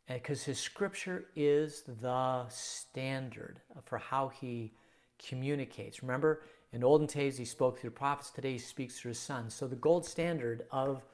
eh, 0.08 0.14
because 0.14 0.44
his 0.44 0.58
scripture 0.58 1.26
is 1.36 1.82
the 2.00 2.46
standard 2.48 3.60
for 3.84 3.98
how 3.98 4.28
he 4.28 4.72
communicates. 5.18 6.02
Remember, 6.02 6.42
in 6.72 6.82
olden 6.82 7.06
days, 7.06 7.36
he 7.36 7.44
spoke 7.44 7.78
through 7.78 7.90
the 7.90 7.96
prophets. 7.96 8.30
Today, 8.30 8.52
he 8.52 8.58
speaks 8.58 8.98
through 8.98 9.10
his 9.10 9.18
son. 9.18 9.50
So, 9.50 9.66
the 9.66 9.76
gold 9.76 10.06
standard 10.06 10.64
of 10.70 11.04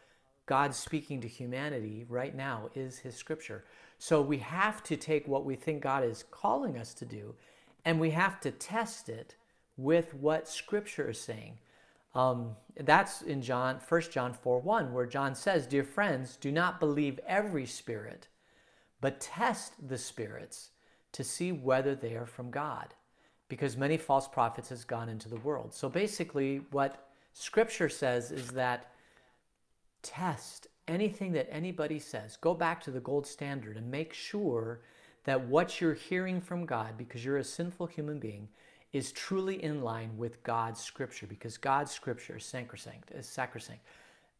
God 0.46 0.74
speaking 0.74 1.20
to 1.20 1.28
humanity 1.28 2.06
right 2.08 2.34
now 2.34 2.70
is 2.74 2.98
his 2.98 3.14
scripture. 3.14 3.64
So, 3.98 4.22
we 4.22 4.38
have 4.38 4.82
to 4.84 4.96
take 4.96 5.28
what 5.28 5.44
we 5.44 5.56
think 5.56 5.82
God 5.82 6.04
is 6.04 6.24
calling 6.30 6.78
us 6.78 6.94
to 6.94 7.04
do 7.04 7.34
and 7.84 8.00
we 8.00 8.10
have 8.10 8.40
to 8.40 8.50
test 8.50 9.08
it 9.08 9.34
with 9.76 10.14
what 10.14 10.48
scripture 10.48 11.10
is 11.10 11.20
saying. 11.20 11.58
Um, 12.14 12.56
that's 12.76 13.22
in 13.22 13.40
John, 13.42 13.80
1 13.86 14.00
John 14.10 14.32
4 14.32 14.60
1, 14.60 14.92
where 14.92 15.06
John 15.06 15.34
says, 15.34 15.66
Dear 15.66 15.84
friends, 15.84 16.36
do 16.36 16.50
not 16.50 16.80
believe 16.80 17.20
every 17.26 17.66
spirit, 17.66 18.28
but 19.00 19.20
test 19.20 19.88
the 19.88 19.98
spirits 19.98 20.70
to 21.12 21.24
see 21.24 21.52
whether 21.52 21.94
they 21.94 22.14
are 22.14 22.26
from 22.26 22.50
God, 22.50 22.94
because 23.48 23.76
many 23.76 23.96
false 23.96 24.28
prophets 24.28 24.68
has 24.70 24.84
gone 24.84 25.08
into 25.08 25.28
the 25.28 25.36
world. 25.36 25.72
So 25.72 25.88
basically, 25.88 26.62
what 26.70 27.08
Scripture 27.32 27.88
says 27.88 28.32
is 28.32 28.48
that 28.50 28.92
test 30.02 30.66
anything 30.88 31.32
that 31.32 31.48
anybody 31.52 31.98
says. 31.98 32.36
Go 32.36 32.54
back 32.54 32.82
to 32.82 32.90
the 32.90 33.00
gold 33.00 33.26
standard 33.26 33.76
and 33.76 33.90
make 33.90 34.12
sure 34.12 34.80
that 35.24 35.46
what 35.46 35.80
you're 35.80 35.94
hearing 35.94 36.40
from 36.40 36.66
God, 36.66 36.96
because 36.96 37.24
you're 37.24 37.36
a 37.36 37.44
sinful 37.44 37.86
human 37.86 38.18
being, 38.18 38.48
is 38.92 39.12
truly 39.12 39.62
in 39.62 39.82
line 39.82 40.16
with 40.16 40.42
God's 40.42 40.80
scripture, 40.80 41.26
because 41.26 41.56
God's 41.56 41.92
scripture 41.92 42.36
is 42.38 42.44
sacrosanct. 42.44 43.10
Is 43.12 43.26
sacrosanct. 43.26 43.82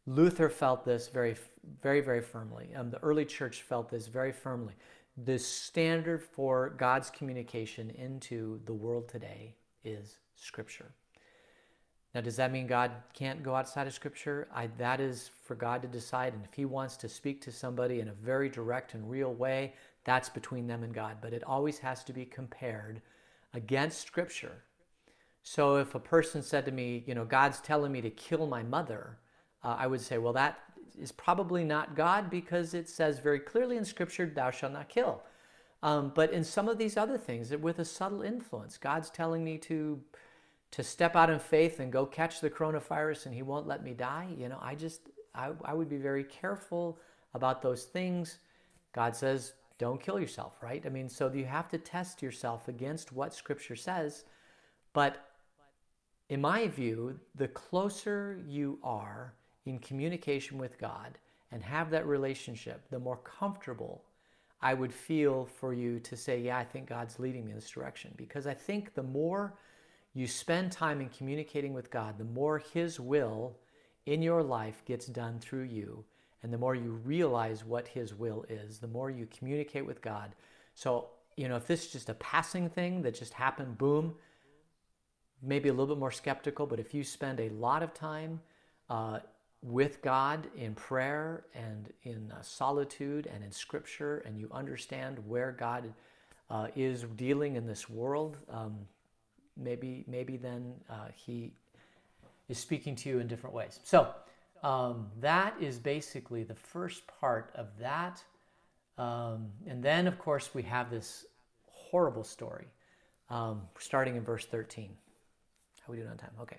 Luther 0.07 0.49
felt 0.49 0.83
this 0.83 1.07
very, 1.07 1.35
very, 1.81 2.01
very 2.01 2.21
firmly. 2.21 2.69
Um, 2.75 2.89
the 2.89 3.01
early 3.03 3.25
church 3.25 3.61
felt 3.61 3.89
this 3.89 4.07
very 4.07 4.31
firmly. 4.31 4.73
The 5.25 5.37
standard 5.37 6.23
for 6.23 6.71
God's 6.77 7.09
communication 7.09 7.91
into 7.91 8.59
the 8.65 8.73
world 8.73 9.07
today 9.07 9.55
is 9.83 10.17
Scripture. 10.35 10.91
Now, 12.15 12.21
does 12.21 12.35
that 12.37 12.51
mean 12.51 12.67
God 12.67 12.91
can't 13.13 13.43
go 13.43 13.55
outside 13.55 13.87
of 13.87 13.93
Scripture? 13.93 14.47
I, 14.53 14.67
that 14.77 14.99
is 14.99 15.31
for 15.43 15.55
God 15.55 15.81
to 15.83 15.87
decide. 15.87 16.33
And 16.33 16.43
if 16.43 16.53
He 16.53 16.65
wants 16.65 16.97
to 16.97 17.09
speak 17.09 17.41
to 17.41 17.51
somebody 17.51 17.99
in 17.99 18.07
a 18.07 18.13
very 18.13 18.49
direct 18.49 18.95
and 18.95 19.09
real 19.09 19.33
way, 19.33 19.73
that's 20.03 20.29
between 20.29 20.67
them 20.67 20.83
and 20.83 20.93
God. 20.93 21.17
But 21.21 21.33
it 21.33 21.43
always 21.43 21.77
has 21.79 22.03
to 22.05 22.13
be 22.13 22.25
compared 22.25 23.01
against 23.53 24.05
Scripture. 24.05 24.63
So 25.43 25.77
if 25.77 25.95
a 25.95 25.99
person 25.99 26.41
said 26.41 26.65
to 26.65 26.71
me, 26.71 27.03
you 27.07 27.15
know, 27.15 27.25
God's 27.25 27.59
telling 27.59 27.91
me 27.91 28.01
to 28.01 28.09
kill 28.09 28.47
my 28.47 28.63
mother, 28.63 29.17
uh, 29.63 29.75
I 29.77 29.87
would 29.87 30.01
say, 30.01 30.17
well, 30.17 30.33
that 30.33 30.59
is 30.99 31.11
probably 31.11 31.63
not 31.63 31.95
God 31.95 32.29
because 32.29 32.73
it 32.73 32.87
says 32.87 33.19
very 33.19 33.39
clearly 33.39 33.77
in 33.77 33.85
Scripture, 33.85 34.25
thou 34.25 34.51
shalt 34.51 34.73
not 34.73 34.89
kill. 34.89 35.23
Um, 35.83 36.11
but 36.13 36.31
in 36.31 36.43
some 36.43 36.69
of 36.69 36.77
these 36.77 36.95
other 36.95 37.17
things, 37.17 37.55
with 37.55 37.79
a 37.79 37.85
subtle 37.85 38.21
influence, 38.21 38.77
God's 38.77 39.09
telling 39.09 39.43
me 39.43 39.57
to 39.59 40.01
to 40.71 40.83
step 40.83 41.17
out 41.17 41.29
in 41.29 41.37
faith 41.37 41.81
and 41.81 41.91
go 41.91 42.05
catch 42.05 42.39
the 42.39 42.49
coronavirus 42.49 43.25
and 43.25 43.35
he 43.35 43.41
won't 43.41 43.67
let 43.67 43.83
me 43.83 43.93
die. 43.93 44.29
You 44.37 44.47
know, 44.47 44.59
I 44.61 44.75
just 44.75 45.01
I, 45.35 45.51
I 45.65 45.73
would 45.73 45.89
be 45.89 45.97
very 45.97 46.23
careful 46.23 46.99
about 47.33 47.61
those 47.61 47.83
things. 47.83 48.37
God 48.93 49.15
says, 49.15 49.53
don't 49.81 49.99
kill 49.99 50.19
yourself, 50.19 50.53
right? 50.61 50.85
I 50.85 50.89
mean, 50.89 51.09
so 51.09 51.33
you 51.33 51.45
have 51.45 51.67
to 51.69 51.79
test 51.79 52.21
yourself 52.21 52.67
against 52.67 53.11
what 53.11 53.33
Scripture 53.33 53.75
says. 53.75 54.25
But 54.93 55.25
in 56.29 56.39
my 56.39 56.67
view, 56.67 57.19
the 57.33 57.47
closer 57.47 58.39
you 58.47 58.77
are 58.83 59.33
in 59.65 59.79
communication 59.79 60.59
with 60.59 60.77
God 60.77 61.17
and 61.51 61.63
have 61.63 61.89
that 61.89 62.05
relationship, 62.05 62.87
the 62.91 62.99
more 62.99 63.17
comfortable 63.17 64.03
I 64.61 64.75
would 64.75 64.93
feel 64.93 65.45
for 65.45 65.73
you 65.73 65.99
to 66.01 66.15
say, 66.15 66.39
Yeah, 66.39 66.59
I 66.59 66.63
think 66.63 66.87
God's 66.87 67.17
leading 67.17 67.45
me 67.45 67.51
in 67.51 67.57
this 67.57 67.71
direction. 67.71 68.13
Because 68.15 68.45
I 68.45 68.53
think 68.53 68.93
the 68.93 69.01
more 69.01 69.55
you 70.13 70.27
spend 70.27 70.71
time 70.71 71.01
in 71.01 71.09
communicating 71.09 71.73
with 71.73 71.89
God, 71.89 72.19
the 72.19 72.23
more 72.23 72.59
His 72.59 72.99
will 72.99 73.57
in 74.05 74.21
your 74.21 74.43
life 74.43 74.83
gets 74.85 75.07
done 75.07 75.39
through 75.39 75.63
you. 75.63 76.05
And 76.43 76.51
the 76.51 76.57
more 76.57 76.75
you 76.75 76.91
realize 77.05 77.63
what 77.63 77.87
His 77.87 78.13
will 78.13 78.45
is, 78.49 78.79
the 78.79 78.87
more 78.87 79.09
you 79.09 79.27
communicate 79.27 79.85
with 79.85 80.01
God. 80.01 80.35
So, 80.73 81.09
you 81.37 81.47
know, 81.47 81.55
if 81.55 81.67
this 81.67 81.85
is 81.85 81.91
just 81.91 82.09
a 82.09 82.15
passing 82.15 82.69
thing 82.69 83.01
that 83.03 83.13
just 83.13 83.33
happened, 83.33 83.77
boom, 83.77 84.15
maybe 85.41 85.69
a 85.69 85.71
little 85.71 85.87
bit 85.95 85.99
more 85.99 86.11
skeptical. 86.11 86.65
But 86.65 86.79
if 86.79 86.93
you 86.93 87.03
spend 87.03 87.39
a 87.39 87.49
lot 87.49 87.83
of 87.83 87.93
time 87.93 88.41
uh, 88.89 89.19
with 89.61 90.01
God 90.01 90.47
in 90.57 90.73
prayer 90.73 91.45
and 91.53 91.91
in 92.03 92.31
uh, 92.31 92.41
solitude 92.41 93.29
and 93.33 93.43
in 93.43 93.51
scripture, 93.51 94.23
and 94.25 94.37
you 94.39 94.49
understand 94.51 95.19
where 95.27 95.51
God 95.51 95.93
uh, 96.49 96.67
is 96.75 97.03
dealing 97.15 97.55
in 97.55 97.67
this 97.67 97.89
world, 97.89 98.37
um, 98.49 98.77
maybe 99.55 100.03
maybe 100.07 100.37
then 100.37 100.73
uh, 100.89 101.07
He 101.15 101.53
is 102.49 102.57
speaking 102.57 102.95
to 102.97 103.09
you 103.09 103.19
in 103.19 103.27
different 103.27 103.55
ways. 103.55 103.79
So 103.83 104.13
um, 104.63 105.07
that 105.19 105.55
is 105.59 105.79
basically 105.79 106.43
the 106.43 106.55
first 106.55 107.03
part 107.19 107.51
of 107.55 107.67
that. 107.79 108.23
Um, 108.97 109.47
and 109.67 109.83
then, 109.83 110.07
of 110.07 110.19
course, 110.19 110.53
we 110.53 110.63
have 110.63 110.91
this 110.91 111.25
horrible 111.67 112.23
story, 112.23 112.67
um, 113.29 113.61
starting 113.79 114.15
in 114.15 114.23
verse 114.23 114.45
13. 114.45 114.89
How 115.81 115.91
are 115.91 115.95
we 115.95 115.97
doing 115.97 116.11
on 116.11 116.17
time? 116.17 116.31
Okay. 116.41 116.57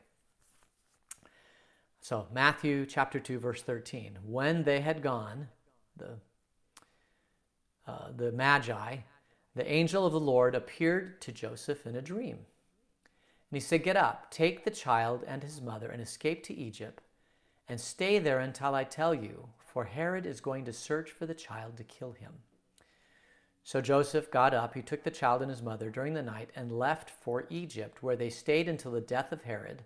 So, 2.01 2.27
Matthew 2.33 2.85
chapter 2.87 3.21
2, 3.21 3.39
verse 3.39 3.63
13. 3.63 4.19
When 4.25 4.65
they 4.65 4.81
had 4.81 5.03
gone, 5.03 5.47
the, 5.97 6.15
uh, 7.87 8.09
the 8.17 8.33
Magi, 8.33 8.97
the 9.55 9.71
angel 9.71 10.05
of 10.05 10.13
the 10.13 10.19
Lord 10.19 10.57
appeared 10.57 11.21
to 11.21 11.31
Joseph 11.31 11.87
in 11.87 11.95
a 11.95 12.03
dream. 12.03 12.39
And 13.53 13.57
he 13.57 13.61
said, 13.61 13.85
Get 13.85 13.97
up, 13.97 14.33
take 14.33 14.65
the 14.65 14.71
child 14.71 15.23
and 15.29 15.45
his 15.45 15.61
mother, 15.61 15.89
and 15.91 16.03
escape 16.03 16.43
to 16.45 16.55
Egypt, 16.55 17.05
and 17.69 17.81
stay 17.81 18.19
there 18.19 18.41
until 18.41 18.75
I 18.75 18.85
tell 18.85 19.15
you, 19.15 19.49
for 19.59 19.85
Herod 19.85 20.27
is 20.27 20.41
going 20.41 20.65
to 20.67 20.73
search 20.73 21.11
for 21.11 21.27
the 21.27 21.35
child 21.35 21.77
to 21.77 21.85
kill 21.85 22.13
him. 22.13 22.33
So 23.65 23.81
Joseph 23.81 24.31
got 24.31 24.53
up, 24.53 24.75
he 24.75 24.83
took 24.83 25.05
the 25.05 25.11
child 25.11 25.41
and 25.41 25.51
his 25.51 25.63
mother 25.63 25.89
during 25.89 26.15
the 26.15 26.23
night, 26.23 26.51
and 26.57 26.73
left 26.73 27.11
for 27.11 27.47
Egypt, 27.49 28.03
where 28.03 28.17
they 28.17 28.31
stayed 28.31 28.69
until 28.69 28.93
the 28.93 29.01
death 29.01 29.33
of 29.33 29.43
Herod 29.43 29.85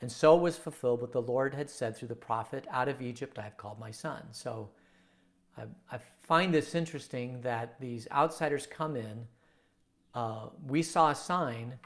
and 0.00 0.12
so 0.12 0.36
was 0.36 0.56
fulfilled 0.56 1.00
what 1.00 1.12
the 1.12 1.22
Lord 1.22 1.54
had 1.54 1.70
said 1.70 1.96
through 1.96 2.08
the 2.08 2.14
prophet, 2.14 2.66
Out 2.70 2.88
of 2.88 3.00
Egypt 3.00 3.38
I 3.38 3.42
have 3.42 3.56
called 3.56 3.78
my 3.78 3.90
son. 3.90 4.22
So 4.32 4.68
I, 5.56 5.62
I 5.90 5.98
find 6.22 6.52
this 6.52 6.74
interesting 6.74 7.40
that 7.40 7.80
these 7.80 8.06
outsiders 8.12 8.66
come 8.66 8.96
in. 8.96 9.26
Uh, 10.14 10.48
we 10.66 10.82
saw 10.82 11.10
a 11.10 11.14
sign, 11.14 11.78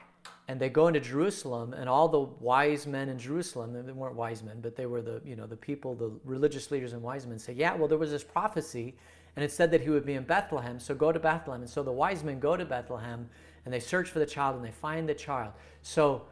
and 0.50 0.58
they 0.58 0.68
go 0.68 0.88
into 0.88 0.98
Jerusalem, 0.98 1.74
and 1.74 1.88
all 1.88 2.08
the 2.08 2.22
wise 2.40 2.84
men 2.84 3.08
in 3.08 3.20
Jerusalem, 3.20 3.72
they 3.72 3.92
weren't 3.92 4.16
wise 4.16 4.42
men, 4.42 4.56
but 4.60 4.74
they 4.74 4.84
were 4.84 5.00
the, 5.00 5.22
you 5.24 5.36
know, 5.36 5.46
the 5.46 5.54
people, 5.54 5.94
the 5.94 6.10
religious 6.24 6.72
leaders 6.72 6.92
and 6.92 7.00
wise 7.00 7.24
men 7.24 7.38
say, 7.38 7.52
Yeah, 7.52 7.76
well, 7.76 7.86
there 7.86 7.96
was 7.96 8.10
this 8.10 8.24
prophecy, 8.24 8.96
and 9.36 9.44
it 9.44 9.52
said 9.52 9.70
that 9.70 9.80
he 9.80 9.90
would 9.90 10.04
be 10.04 10.14
in 10.14 10.24
Bethlehem, 10.24 10.80
so 10.80 10.92
go 10.92 11.12
to 11.12 11.20
Bethlehem. 11.20 11.60
And 11.60 11.70
so 11.70 11.84
the 11.84 11.92
wise 11.92 12.24
men 12.24 12.40
go 12.40 12.56
to 12.56 12.64
Bethlehem, 12.64 13.30
and 13.64 13.72
they 13.72 13.78
search 13.78 14.10
for 14.10 14.18
the 14.18 14.26
child, 14.26 14.56
and 14.56 14.64
they 14.64 14.72
find 14.72 15.08
the 15.08 15.14
child. 15.14 15.52
So 15.82 16.22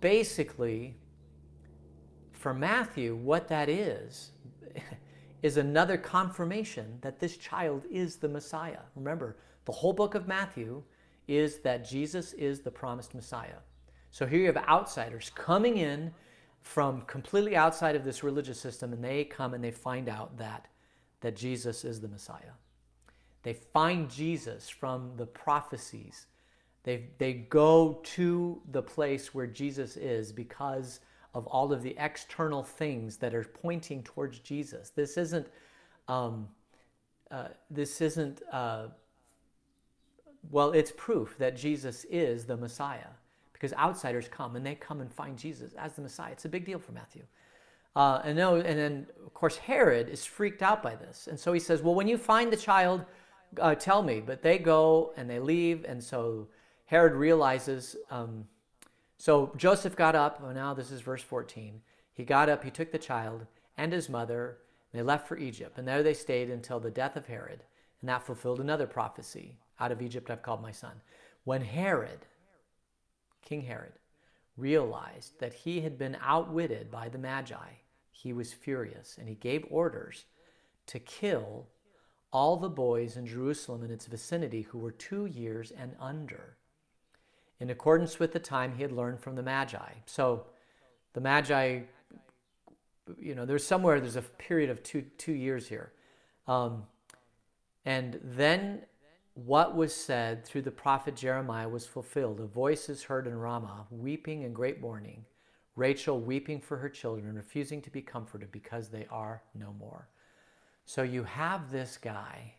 basically, 0.00 0.96
for 2.32 2.52
Matthew, 2.52 3.14
what 3.14 3.46
that 3.46 3.68
is, 3.68 4.32
is 5.44 5.56
another 5.56 5.96
confirmation 5.96 6.98
that 7.02 7.20
this 7.20 7.36
child 7.36 7.84
is 7.88 8.16
the 8.16 8.28
Messiah. 8.28 8.80
Remember, 8.96 9.36
the 9.66 9.72
whole 9.72 9.92
book 9.92 10.16
of 10.16 10.26
Matthew 10.26 10.82
is 11.28 11.58
that 11.58 11.88
Jesus 11.88 12.32
is 12.32 12.58
the 12.58 12.72
promised 12.72 13.14
Messiah. 13.14 13.58
So 14.10 14.26
here 14.26 14.40
you 14.40 14.46
have 14.46 14.68
outsiders 14.68 15.30
coming 15.34 15.76
in 15.76 16.12
from 16.60 17.02
completely 17.02 17.56
outside 17.56 17.96
of 17.96 18.04
this 18.04 18.22
religious 18.22 18.60
system, 18.60 18.92
and 18.92 19.02
they 19.02 19.24
come 19.24 19.54
and 19.54 19.62
they 19.62 19.70
find 19.70 20.08
out 20.08 20.36
that, 20.38 20.66
that 21.20 21.36
Jesus 21.36 21.84
is 21.84 22.00
the 22.00 22.08
Messiah. 22.08 22.52
They 23.42 23.54
find 23.54 24.10
Jesus 24.10 24.68
from 24.68 25.12
the 25.16 25.26
prophecies. 25.26 26.26
They, 26.82 27.06
they 27.18 27.32
go 27.32 28.00
to 28.02 28.60
the 28.70 28.82
place 28.82 29.34
where 29.34 29.46
Jesus 29.46 29.96
is 29.96 30.32
because 30.32 31.00
of 31.34 31.46
all 31.46 31.72
of 31.72 31.82
the 31.82 31.94
external 31.98 32.62
things 32.62 33.16
that 33.18 33.34
are 33.34 33.44
pointing 33.44 34.02
towards 34.02 34.40
Jesus. 34.40 34.90
This 34.90 35.16
isn't, 35.16 35.46
um, 36.08 36.48
uh, 37.30 37.48
this 37.70 38.00
isn't, 38.00 38.42
uh, 38.50 38.88
well, 40.50 40.72
it's 40.72 40.92
proof 40.96 41.36
that 41.38 41.56
Jesus 41.56 42.04
is 42.10 42.46
the 42.46 42.56
Messiah 42.56 43.08
because 43.58 43.76
outsiders 43.76 44.28
come 44.28 44.54
and 44.54 44.64
they 44.64 44.74
come 44.74 45.00
and 45.00 45.12
find 45.12 45.36
Jesus 45.36 45.72
as 45.74 45.94
the 45.94 46.02
Messiah. 46.02 46.32
It's 46.32 46.44
a 46.44 46.48
big 46.48 46.64
deal 46.64 46.78
for 46.78 46.92
Matthew. 46.92 47.24
Uh, 47.96 48.20
and, 48.24 48.36
no, 48.36 48.56
and 48.56 48.78
then, 48.78 49.06
of 49.26 49.34
course, 49.34 49.56
Herod 49.56 50.08
is 50.08 50.24
freaked 50.24 50.62
out 50.62 50.82
by 50.82 50.94
this. 50.94 51.26
And 51.26 51.38
so 51.38 51.52
he 51.52 51.58
says, 51.58 51.82
Well, 51.82 51.94
when 51.94 52.06
you 52.06 52.16
find 52.16 52.52
the 52.52 52.56
child, 52.56 53.04
uh, 53.60 53.74
tell 53.74 54.02
me. 54.02 54.20
But 54.20 54.42
they 54.42 54.58
go 54.58 55.12
and 55.16 55.28
they 55.28 55.40
leave. 55.40 55.84
And 55.84 56.02
so 56.02 56.48
Herod 56.86 57.14
realizes 57.14 57.96
um, 58.10 58.44
so 59.18 59.52
Joseph 59.56 59.96
got 59.96 60.14
up. 60.14 60.40
Oh, 60.44 60.52
now 60.52 60.72
this 60.74 60.90
is 60.90 61.00
verse 61.00 61.22
14. 61.22 61.80
He 62.14 62.24
got 62.24 62.48
up, 62.48 62.64
he 62.64 62.70
took 62.70 62.92
the 62.92 62.98
child 62.98 63.46
and 63.76 63.92
his 63.92 64.08
mother, 64.08 64.58
and 64.92 64.98
they 64.98 65.04
left 65.04 65.28
for 65.28 65.36
Egypt. 65.36 65.78
And 65.78 65.86
there 65.86 66.02
they 66.02 66.14
stayed 66.14 66.50
until 66.50 66.80
the 66.80 66.90
death 66.90 67.16
of 67.16 67.26
Herod. 67.26 67.64
And 68.00 68.08
that 68.08 68.24
fulfilled 68.24 68.60
another 68.60 68.86
prophecy 68.86 69.56
Out 69.80 69.92
of 69.92 70.02
Egypt 70.02 70.30
I've 70.30 70.42
called 70.42 70.62
my 70.62 70.72
son. 70.72 71.00
When 71.44 71.62
Herod, 71.62 72.26
King 73.48 73.62
Herod, 73.62 73.92
realized 74.58 75.40
that 75.40 75.54
he 75.54 75.80
had 75.80 75.96
been 75.96 76.18
outwitted 76.20 76.90
by 76.90 77.08
the 77.08 77.18
Magi, 77.18 77.70
he 78.10 78.32
was 78.32 78.52
furious 78.52 79.16
and 79.18 79.28
he 79.28 79.34
gave 79.34 79.64
orders 79.70 80.24
to 80.86 80.98
kill 80.98 81.66
all 82.30 82.56
the 82.56 82.68
boys 82.68 83.16
in 83.16 83.26
Jerusalem 83.26 83.82
and 83.82 83.90
its 83.90 84.06
vicinity 84.06 84.62
who 84.62 84.78
were 84.78 84.90
two 84.90 85.26
years 85.26 85.70
and 85.70 85.94
under 85.98 86.56
in 87.60 87.70
accordance 87.70 88.18
with 88.18 88.32
the 88.32 88.38
time 88.38 88.74
he 88.74 88.82
had 88.82 88.92
learned 88.92 89.20
from 89.20 89.34
the 89.34 89.42
Magi. 89.42 89.92
So 90.04 90.46
the 91.14 91.20
Magi, 91.20 91.80
you 93.18 93.34
know, 93.34 93.46
there's 93.46 93.66
somewhere, 93.66 93.98
there's 93.98 94.16
a 94.16 94.22
period 94.22 94.68
of 94.68 94.82
two, 94.82 95.02
two 95.16 95.32
years 95.32 95.68
here. 95.68 95.92
Um, 96.46 96.84
and 97.84 98.20
then 98.22 98.82
what 99.44 99.76
was 99.76 99.94
said 99.94 100.44
through 100.44 100.62
the 100.62 100.70
prophet 100.70 101.14
Jeremiah 101.14 101.68
was 101.68 101.86
fulfilled. 101.86 102.40
A 102.40 102.46
voice 102.46 102.88
is 102.88 103.04
heard 103.04 103.28
in 103.28 103.38
Ramah, 103.38 103.86
weeping 103.88 104.42
and 104.42 104.52
great 104.52 104.80
mourning, 104.80 105.24
Rachel 105.76 106.20
weeping 106.20 106.60
for 106.60 106.76
her 106.78 106.88
children, 106.88 107.36
refusing 107.36 107.80
to 107.82 107.90
be 107.90 108.02
comforted 108.02 108.50
because 108.50 108.88
they 108.88 109.06
are 109.10 109.44
no 109.54 109.72
more. 109.78 110.08
So 110.86 111.04
you 111.04 111.22
have 111.22 111.70
this 111.70 111.96
guy, 111.98 112.54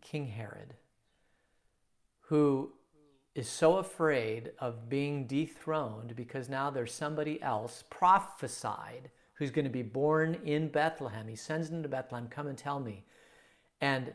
King 0.00 0.26
Herod, 0.26 0.74
who 2.22 2.72
is 3.36 3.48
so 3.48 3.76
afraid 3.76 4.50
of 4.58 4.88
being 4.88 5.28
dethroned 5.28 6.16
because 6.16 6.48
now 6.48 6.70
there's 6.70 6.92
somebody 6.92 7.40
else 7.40 7.84
prophesied 7.88 9.10
who's 9.34 9.52
going 9.52 9.64
to 9.64 9.70
be 9.70 9.82
born 9.82 10.40
in 10.44 10.68
Bethlehem. 10.70 11.28
He 11.28 11.36
sends 11.36 11.70
them 11.70 11.84
to 11.84 11.88
Bethlehem, 11.88 12.26
come 12.26 12.48
and 12.48 12.58
tell 12.58 12.80
me. 12.80 13.04
And 13.80 14.12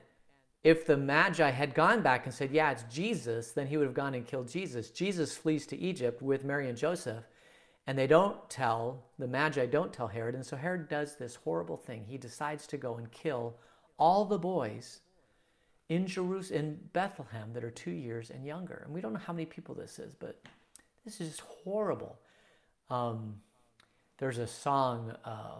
if 0.66 0.84
the 0.84 0.98
Magi 0.98 1.52
had 1.52 1.76
gone 1.76 2.02
back 2.02 2.26
and 2.26 2.34
said, 2.34 2.50
Yeah, 2.50 2.72
it's 2.72 2.84
Jesus, 2.92 3.52
then 3.52 3.68
he 3.68 3.78
would 3.78 3.86
have 3.86 3.94
gone 3.94 4.16
and 4.16 4.26
killed 4.26 4.50
Jesus. 4.50 4.90
Jesus 4.90 5.38
flees 5.38 5.68
to 5.68 5.78
Egypt 5.78 6.24
with 6.24 6.44
Mary 6.44 6.68
and 6.68 6.78
Joseph, 6.78 7.24
and 7.86 7.96
they 7.96 8.08
don't 8.08 8.50
tell, 8.50 9.04
the 9.20 9.28
Magi 9.28 9.68
don't 9.68 9.94
tell 9.94 10.08
Herod. 10.08 10.34
And 10.34 10.44
so 10.44 10.58
Herod 10.58 10.90
does 10.90 11.18
this 11.18 11.36
horrible 11.36 11.78
thing. 11.78 12.04
He 12.08 12.18
decides 12.18 12.66
to 12.68 12.78
go 12.78 12.96
and 12.96 13.12
kill 13.12 13.54
all 14.00 14.26
the 14.26 14.40
boys 14.40 15.02
in 15.88 16.08
Jerusalem, 16.08 16.60
in 16.60 16.80
Bethlehem, 16.94 17.54
that 17.54 17.64
are 17.64 17.70
two 17.70 17.92
years 17.92 18.32
and 18.32 18.44
younger. 18.44 18.82
And 18.86 18.92
we 18.92 19.02
don't 19.02 19.14
know 19.14 19.20
how 19.20 19.34
many 19.34 19.46
people 19.46 19.76
this 19.76 20.00
is, 20.00 20.16
but 20.16 20.42
this 21.06 21.22
is 21.22 21.30
just 21.30 21.42
horrible. 21.42 22.18
Um, 22.90 23.36
there's 24.18 24.40
a 24.40 24.48
song 24.48 25.16
uh, 25.24 25.60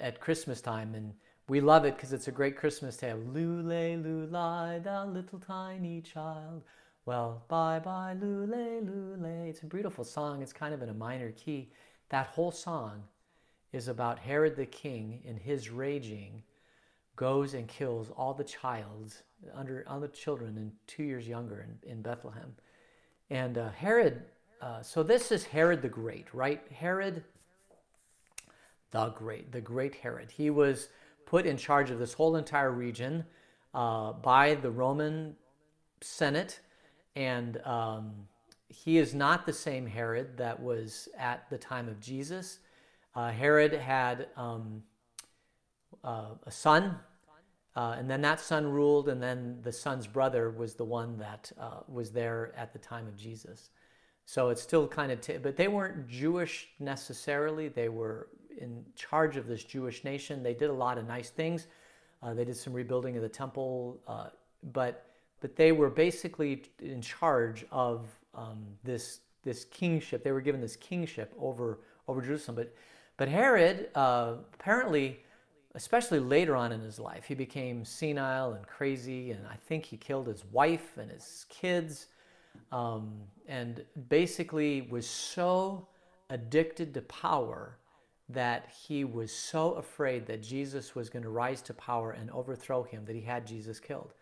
at 0.00 0.20
Christmas 0.20 0.60
time, 0.60 0.94
and 0.94 1.14
we 1.48 1.60
love 1.60 1.84
it 1.84 1.96
because 1.96 2.12
it's 2.12 2.28
a 2.28 2.32
great 2.32 2.56
Christmas 2.56 2.96
tale. 2.96 3.18
Lule, 3.18 4.02
lulai, 4.02 4.82
thou 4.82 5.06
little 5.06 5.38
tiny 5.38 6.00
child. 6.00 6.62
Well, 7.06 7.42
bye 7.48 7.80
bye, 7.80 8.16
lule, 8.18 8.82
lule. 8.82 9.48
It's 9.48 9.62
a 9.62 9.66
beautiful 9.66 10.04
song. 10.04 10.42
It's 10.42 10.54
kind 10.54 10.72
of 10.72 10.82
in 10.82 10.88
a 10.88 10.94
minor 10.94 11.32
key. 11.32 11.70
That 12.08 12.28
whole 12.28 12.50
song 12.50 13.02
is 13.72 13.88
about 13.88 14.18
Herod 14.18 14.56
the 14.56 14.66
king 14.66 15.20
in 15.24 15.36
his 15.36 15.68
raging 15.68 16.42
goes 17.16 17.54
and 17.54 17.68
kills 17.68 18.10
all 18.16 18.34
the 18.34 18.44
childs 18.44 19.22
under 19.54 19.84
all 19.86 20.00
the 20.00 20.08
children 20.08 20.56
and 20.56 20.72
two 20.86 21.02
years 21.02 21.28
younger 21.28 21.66
in, 21.84 21.90
in 21.90 22.02
Bethlehem. 22.02 22.54
And 23.30 23.58
uh, 23.58 23.70
Herod, 23.70 24.22
uh, 24.62 24.82
so 24.82 25.02
this 25.02 25.30
is 25.30 25.44
Herod 25.44 25.82
the 25.82 25.88
Great, 25.88 26.26
right? 26.32 26.62
Herod 26.72 27.22
the 28.90 29.08
Great, 29.10 29.52
the 29.52 29.60
Great 29.60 29.94
Herod. 29.96 30.30
He 30.30 30.50
was 30.50 30.88
put 31.26 31.46
in 31.46 31.56
charge 31.56 31.90
of 31.90 31.98
this 31.98 32.12
whole 32.12 32.36
entire 32.36 32.72
region 32.72 33.24
uh, 33.74 34.12
by 34.12 34.54
the 34.54 34.70
Roman 34.70 35.34
Senate, 36.00 36.60
and 37.16 37.60
um, 37.64 38.12
he 38.68 38.98
is 38.98 39.14
not 39.14 39.46
the 39.46 39.52
same 39.52 39.86
Herod 39.86 40.36
that 40.38 40.60
was 40.60 41.08
at 41.18 41.48
the 41.50 41.58
time 41.58 41.88
of 41.88 42.00
Jesus. 42.00 42.58
Uh, 43.14 43.30
Herod 43.30 43.72
had 43.72 44.28
um, 44.36 44.82
uh, 46.02 46.30
a 46.44 46.50
son, 46.50 46.98
uh, 47.76 47.96
and 47.98 48.08
then 48.10 48.20
that 48.22 48.40
son 48.40 48.66
ruled, 48.66 49.08
and 49.08 49.22
then 49.22 49.58
the 49.62 49.72
son's 49.72 50.06
brother 50.06 50.50
was 50.50 50.74
the 50.74 50.84
one 50.84 51.18
that 51.18 51.50
uh, 51.58 51.80
was 51.88 52.10
there 52.10 52.52
at 52.56 52.72
the 52.72 52.78
time 52.78 53.06
of 53.06 53.16
Jesus. 53.16 53.70
So 54.26 54.48
it's 54.48 54.62
still 54.62 54.88
kind 54.88 55.12
of, 55.12 55.20
t- 55.20 55.38
but 55.38 55.56
they 55.56 55.68
weren't 55.68 56.08
Jewish 56.08 56.68
necessarily. 56.78 57.68
They 57.68 57.88
were 57.88 58.28
in 58.58 58.84
charge 58.94 59.36
of 59.36 59.46
this 59.46 59.64
Jewish 59.64 60.04
nation. 60.04 60.42
They 60.42 60.54
did 60.54 60.70
a 60.70 60.74
lot 60.74 60.98
of 60.98 61.06
nice 61.06 61.30
things. 61.30 61.66
Uh, 62.22 62.34
they 62.34 62.44
did 62.44 62.56
some 62.56 62.72
rebuilding 62.72 63.16
of 63.16 63.22
the 63.22 63.28
temple, 63.28 63.98
uh, 64.06 64.28
but 64.72 65.06
but 65.40 65.56
they 65.56 65.72
were 65.72 65.90
basically 65.90 66.62
in 66.80 67.02
charge 67.02 67.66
of 67.70 68.06
um, 68.34 68.64
this 68.82 69.20
this 69.42 69.64
kingship. 69.66 70.24
They 70.24 70.32
were 70.32 70.40
given 70.40 70.60
this 70.60 70.76
kingship 70.76 71.34
over 71.38 71.80
over 72.08 72.22
Jerusalem. 72.22 72.56
But 72.56 72.74
but 73.16 73.28
Herod 73.28 73.90
uh, 73.94 74.36
apparently 74.54 75.20
especially 75.74 76.20
later 76.20 76.54
on 76.54 76.72
in 76.72 76.80
his 76.80 76.98
life, 76.98 77.24
he 77.24 77.34
became 77.34 77.84
senile 77.84 78.52
and 78.52 78.66
crazy, 78.66 79.32
and 79.32 79.44
I 79.46 79.56
think 79.56 79.84
he 79.84 79.96
killed 79.96 80.28
his 80.28 80.44
wife 80.52 80.96
and 80.98 81.10
his 81.10 81.46
kids, 81.48 82.06
um, 82.70 83.12
and 83.48 83.84
basically 84.08 84.82
was 84.82 85.06
so 85.06 85.88
addicted 86.30 86.94
to 86.94 87.02
power 87.02 87.76
that 88.28 88.70
he 88.86 89.04
was 89.04 89.32
so 89.32 89.72
afraid 89.74 90.26
that 90.26 90.42
Jesus 90.42 90.94
was 90.94 91.10
going 91.10 91.22
to 91.22 91.30
rise 91.30 91.62
to 91.62 91.74
power 91.74 92.12
and 92.12 92.30
overthrow 92.30 92.82
him 92.82 93.04
that 93.04 93.16
he 93.16 93.22
had 93.22 93.46
Jesus 93.46 93.80
killed. 93.80 94.14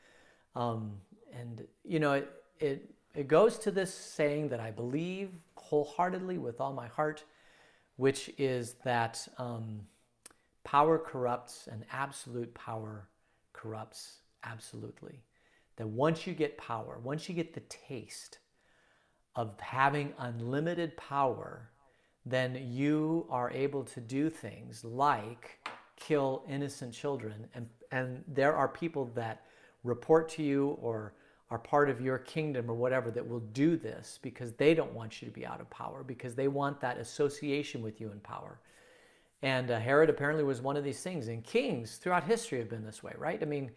Um, 0.54 0.92
and, 1.32 1.64
you 1.84 2.00
know, 2.00 2.12
it, 2.14 2.30
it, 2.58 2.94
it 3.14 3.28
goes 3.28 3.58
to 3.58 3.70
this 3.70 3.92
saying 3.92 4.48
that 4.48 4.60
I 4.60 4.70
believe 4.70 5.30
wholeheartedly 5.56 6.38
with 6.38 6.60
all 6.60 6.72
my 6.72 6.88
heart, 6.88 7.24
which 7.96 8.30
is 8.38 8.74
that. 8.84 9.26
Um, 9.38 9.86
Power 10.64 10.96
corrupts, 10.96 11.66
and 11.66 11.84
absolute 11.90 12.54
power 12.54 13.08
corrupts 13.52 14.20
absolutely. 14.44 15.24
That 15.74 15.88
once 15.88 16.24
you 16.24 16.34
get 16.34 16.56
power, 16.56 17.00
once 17.02 17.28
you 17.28 17.34
get 17.34 17.52
the 17.52 17.64
taste 17.88 18.38
of 19.34 19.58
having 19.58 20.14
unlimited 20.18 20.96
power, 20.96 21.71
then 22.24 22.58
you 22.70 23.26
are 23.30 23.50
able 23.50 23.84
to 23.84 24.00
do 24.00 24.30
things 24.30 24.84
like 24.84 25.58
kill 25.96 26.44
innocent 26.48 26.92
children. 26.92 27.46
And, 27.54 27.68
and 27.90 28.24
there 28.28 28.54
are 28.54 28.68
people 28.68 29.10
that 29.14 29.44
report 29.84 30.28
to 30.30 30.42
you 30.42 30.78
or 30.80 31.14
are 31.50 31.58
part 31.58 31.90
of 31.90 32.00
your 32.00 32.18
kingdom 32.18 32.70
or 32.70 32.74
whatever 32.74 33.10
that 33.10 33.28
will 33.28 33.40
do 33.40 33.76
this 33.76 34.18
because 34.22 34.52
they 34.54 34.72
don't 34.72 34.94
want 34.94 35.20
you 35.20 35.28
to 35.28 35.34
be 35.34 35.44
out 35.44 35.60
of 35.60 35.68
power, 35.68 36.02
because 36.02 36.34
they 36.34 36.48
want 36.48 36.80
that 36.80 36.96
association 36.96 37.82
with 37.82 38.00
you 38.00 38.10
in 38.10 38.20
power. 38.20 38.58
And 39.42 39.70
uh, 39.70 39.78
Herod 39.78 40.08
apparently 40.08 40.44
was 40.44 40.62
one 40.62 40.76
of 40.76 40.84
these 40.84 41.02
things. 41.02 41.28
And 41.28 41.44
kings 41.44 41.96
throughout 41.96 42.24
history 42.24 42.58
have 42.58 42.70
been 42.70 42.84
this 42.84 43.02
way, 43.02 43.12
right? 43.18 43.38
I 43.42 43.44
mean, 43.44 43.70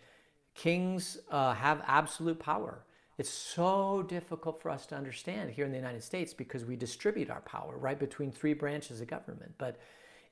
kings 0.53 1.17
uh, 1.29 1.53
have 1.53 1.84
absolute 1.86 2.39
power. 2.39 2.86
It's 3.17 3.30
so 3.30 4.04
difficult 4.08 4.62
for 4.62 4.69
us 4.69 4.86
to 4.88 4.95
understand 4.95 5.51
here 5.51 5.65
in 5.65 5.71
the 5.71 5.78
United 5.78 6.04
States 6.04 6.34
because 6.34 6.65
we 6.65 6.75
distribute 6.75 7.30
our 7.30 7.41
power 7.41 7.78
right 7.78 7.97
between 7.97 8.32
three 8.32 8.54
branches 8.54 8.99
of 8.99 9.08
government. 9.08 9.54
But 9.58 9.78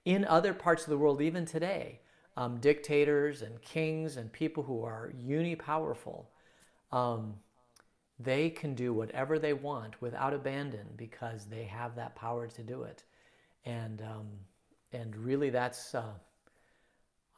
in 0.04 0.26
other 0.26 0.54
parts 0.54 0.84
of 0.84 0.89
the 0.89 0.98
world, 0.98 1.22
even 1.22 1.46
today, 1.46 2.02
um, 2.36 2.58
dictators 2.60 3.41
and 3.41 3.62
kings 3.62 4.17
and 4.17 4.32
people 4.32 4.63
who 4.63 4.84
are 4.84 5.13
uni-powerful, 5.17 6.30
um, 6.91 7.36
they 8.19 8.50
can 8.50 8.76
do 8.76 8.93
whatever 8.93 9.39
they 9.39 9.54
want 9.54 10.02
without 10.02 10.34
abandon 10.34 10.88
because 10.98 11.46
they 11.46 11.63
have 11.63 11.96
that 11.96 12.15
power 12.15 12.48
to 12.48 12.63
do 12.63 12.84
it. 12.84 13.04
And 13.65 14.02
um, 14.02 14.28
and 14.91 15.15
really 15.15 15.50
that's 15.50 15.96
uh, 15.96 16.13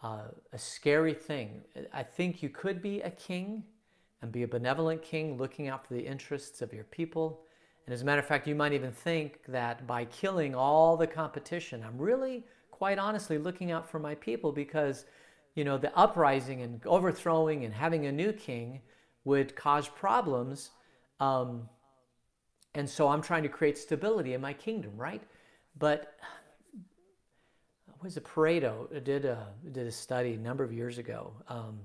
uh, 0.03 0.27
a 0.51 0.57
scary 0.57 1.13
thing. 1.13 1.61
I 1.93 2.03
think 2.03 2.43
you 2.43 2.49
could 2.49 2.81
be 2.81 3.01
a 3.01 3.11
king 3.11 3.63
and 4.21 4.31
be 4.31 4.43
a 4.43 4.47
benevolent 4.47 5.01
king 5.01 5.37
looking 5.37 5.67
out 5.67 5.85
for 5.85 5.93
the 5.93 6.05
interests 6.05 6.61
of 6.61 6.73
your 6.73 6.83
people. 6.85 7.41
And 7.85 7.93
as 7.93 8.01
a 8.01 8.05
matter 8.05 8.19
of 8.19 8.25
fact, 8.25 8.47
you 8.47 8.55
might 8.55 8.73
even 8.73 8.91
think 8.91 9.39
that 9.47 9.85
by 9.85 10.05
killing 10.05 10.55
all 10.55 10.97
the 10.97 11.07
competition, 11.07 11.83
I'm 11.85 11.97
really, 11.97 12.43
quite 12.71 12.97
honestly, 12.97 13.37
looking 13.37 13.71
out 13.71 13.87
for 13.89 13.99
my 13.99 14.15
people 14.15 14.51
because, 14.51 15.05
you 15.53 15.63
know, 15.63 15.77
the 15.77 15.95
uprising 15.95 16.61
and 16.61 16.81
overthrowing 16.85 17.63
and 17.63 17.73
having 17.73 18.07
a 18.07 18.11
new 18.11 18.33
king 18.33 18.81
would 19.23 19.55
cause 19.55 19.87
problems. 19.87 20.71
Um, 21.19 21.69
and 22.73 22.89
so 22.89 23.07
I'm 23.07 23.21
trying 23.21 23.43
to 23.43 23.49
create 23.49 23.77
stability 23.77 24.33
in 24.33 24.41
my 24.41 24.53
kingdom, 24.53 24.91
right? 24.97 25.21
But 25.77 26.17
was 28.01 28.17
it 28.17 28.23
Pareto 28.23 29.03
did 29.03 29.25
a 29.25 29.47
did 29.71 29.87
a 29.87 29.91
study 29.91 30.33
a 30.33 30.37
number 30.37 30.63
of 30.63 30.73
years 30.73 30.97
ago, 30.97 31.33
um, 31.47 31.79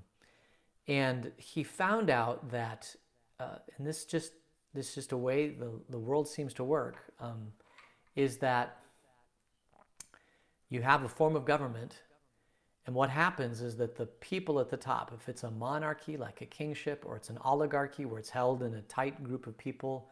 and 0.91 1.31
he 1.37 1.63
found 1.63 2.09
out 2.09 2.51
that, 2.51 2.93
uh, 3.39 3.59
and 3.77 3.87
this 3.87 4.03
just 4.03 4.33
this 4.73 4.89
is 4.89 4.95
just 4.95 5.11
a 5.13 5.17
way 5.17 5.47
the 5.47 5.71
the 5.89 5.97
world 5.97 6.27
seems 6.27 6.53
to 6.55 6.65
work, 6.65 6.97
um, 7.21 7.53
is 8.17 8.39
that 8.39 8.77
you 10.67 10.81
have 10.81 11.03
a 11.03 11.07
form 11.07 11.37
of 11.37 11.45
government, 11.45 12.01
and 12.85 12.93
what 12.93 13.09
happens 13.09 13.61
is 13.61 13.77
that 13.77 13.95
the 13.95 14.05
people 14.05 14.59
at 14.59 14.69
the 14.69 14.75
top, 14.75 15.13
if 15.15 15.29
it's 15.29 15.43
a 15.43 15.51
monarchy 15.51 16.17
like 16.17 16.41
a 16.41 16.45
kingship, 16.45 17.05
or 17.05 17.15
it's 17.15 17.29
an 17.29 17.37
oligarchy 17.45 18.03
where 18.03 18.19
it's 18.19 18.29
held 18.29 18.61
in 18.61 18.73
a 18.73 18.81
tight 18.81 19.23
group 19.23 19.47
of 19.47 19.57
people, 19.57 20.09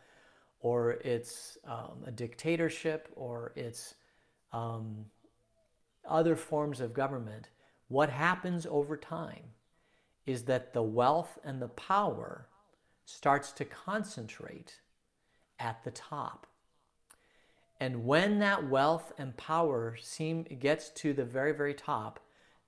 or 0.62 0.92
it's 1.04 1.58
um, 1.68 2.04
a 2.06 2.12
dictatorship, 2.12 3.10
or 3.18 3.52
it's 3.58 3.96
um, 4.54 5.04
other 6.08 6.38
forms 6.38 6.80
of 6.80 6.94
government, 6.94 7.50
what 7.90 8.10
happens 8.10 8.66
over 8.66 8.96
time 8.96 9.44
is 10.30 10.44
that 10.44 10.74
the 10.74 10.84
wealth 10.84 11.40
and 11.44 11.62
the 11.62 11.68
power 11.68 12.48
starts 13.06 13.52
to 13.52 13.66
concentrate 13.66 14.82
at 15.60 15.84
the 15.84 15.92
top. 15.92 16.46
And 17.80 18.06
when 18.06 18.40
that 18.40 18.70
wealth 18.70 19.12
and 19.18 19.36
power 19.36 19.96
seem 20.00 20.44
gets 20.44 20.90
to 21.02 21.14
the 21.14 21.26
very 21.26 21.54
very 21.54 21.74
top, 21.74 22.20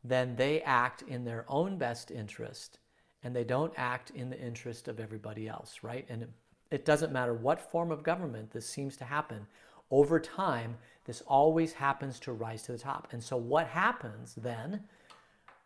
then 0.03 0.35
they 0.35 0.61
act 0.61 1.03
in 1.03 1.25
their 1.25 1.45
own 1.47 1.77
best 1.77 2.09
interest 2.09 2.79
and 3.23 3.35
they 3.35 3.43
don't 3.43 3.73
act 3.77 4.09
in 4.09 4.31
the 4.31 4.39
interest 4.39 4.87
of 4.87 4.99
everybody 4.99 5.47
else, 5.47 5.83
right? 5.83 6.05
And 6.09 6.23
it, 6.23 6.29
it 6.71 6.85
doesn't 6.85 7.13
matter 7.13 7.33
what 7.35 7.71
form 7.71 7.91
of 7.91 8.01
government 8.01 8.51
this 8.51 8.67
seems 8.67 8.97
to 8.97 9.05
happen. 9.05 9.45
Over 9.91 10.19
time, 10.19 10.77
This 11.05 11.21
always 11.27 11.73
happens 11.73 12.19
to 12.21 12.31
rise 12.31 12.63
to 12.63 12.71
the 12.71 12.77
top. 12.77 13.07
And 13.11 13.23
so, 13.23 13.35
what 13.35 13.67
happens 13.67 14.35
then 14.35 14.83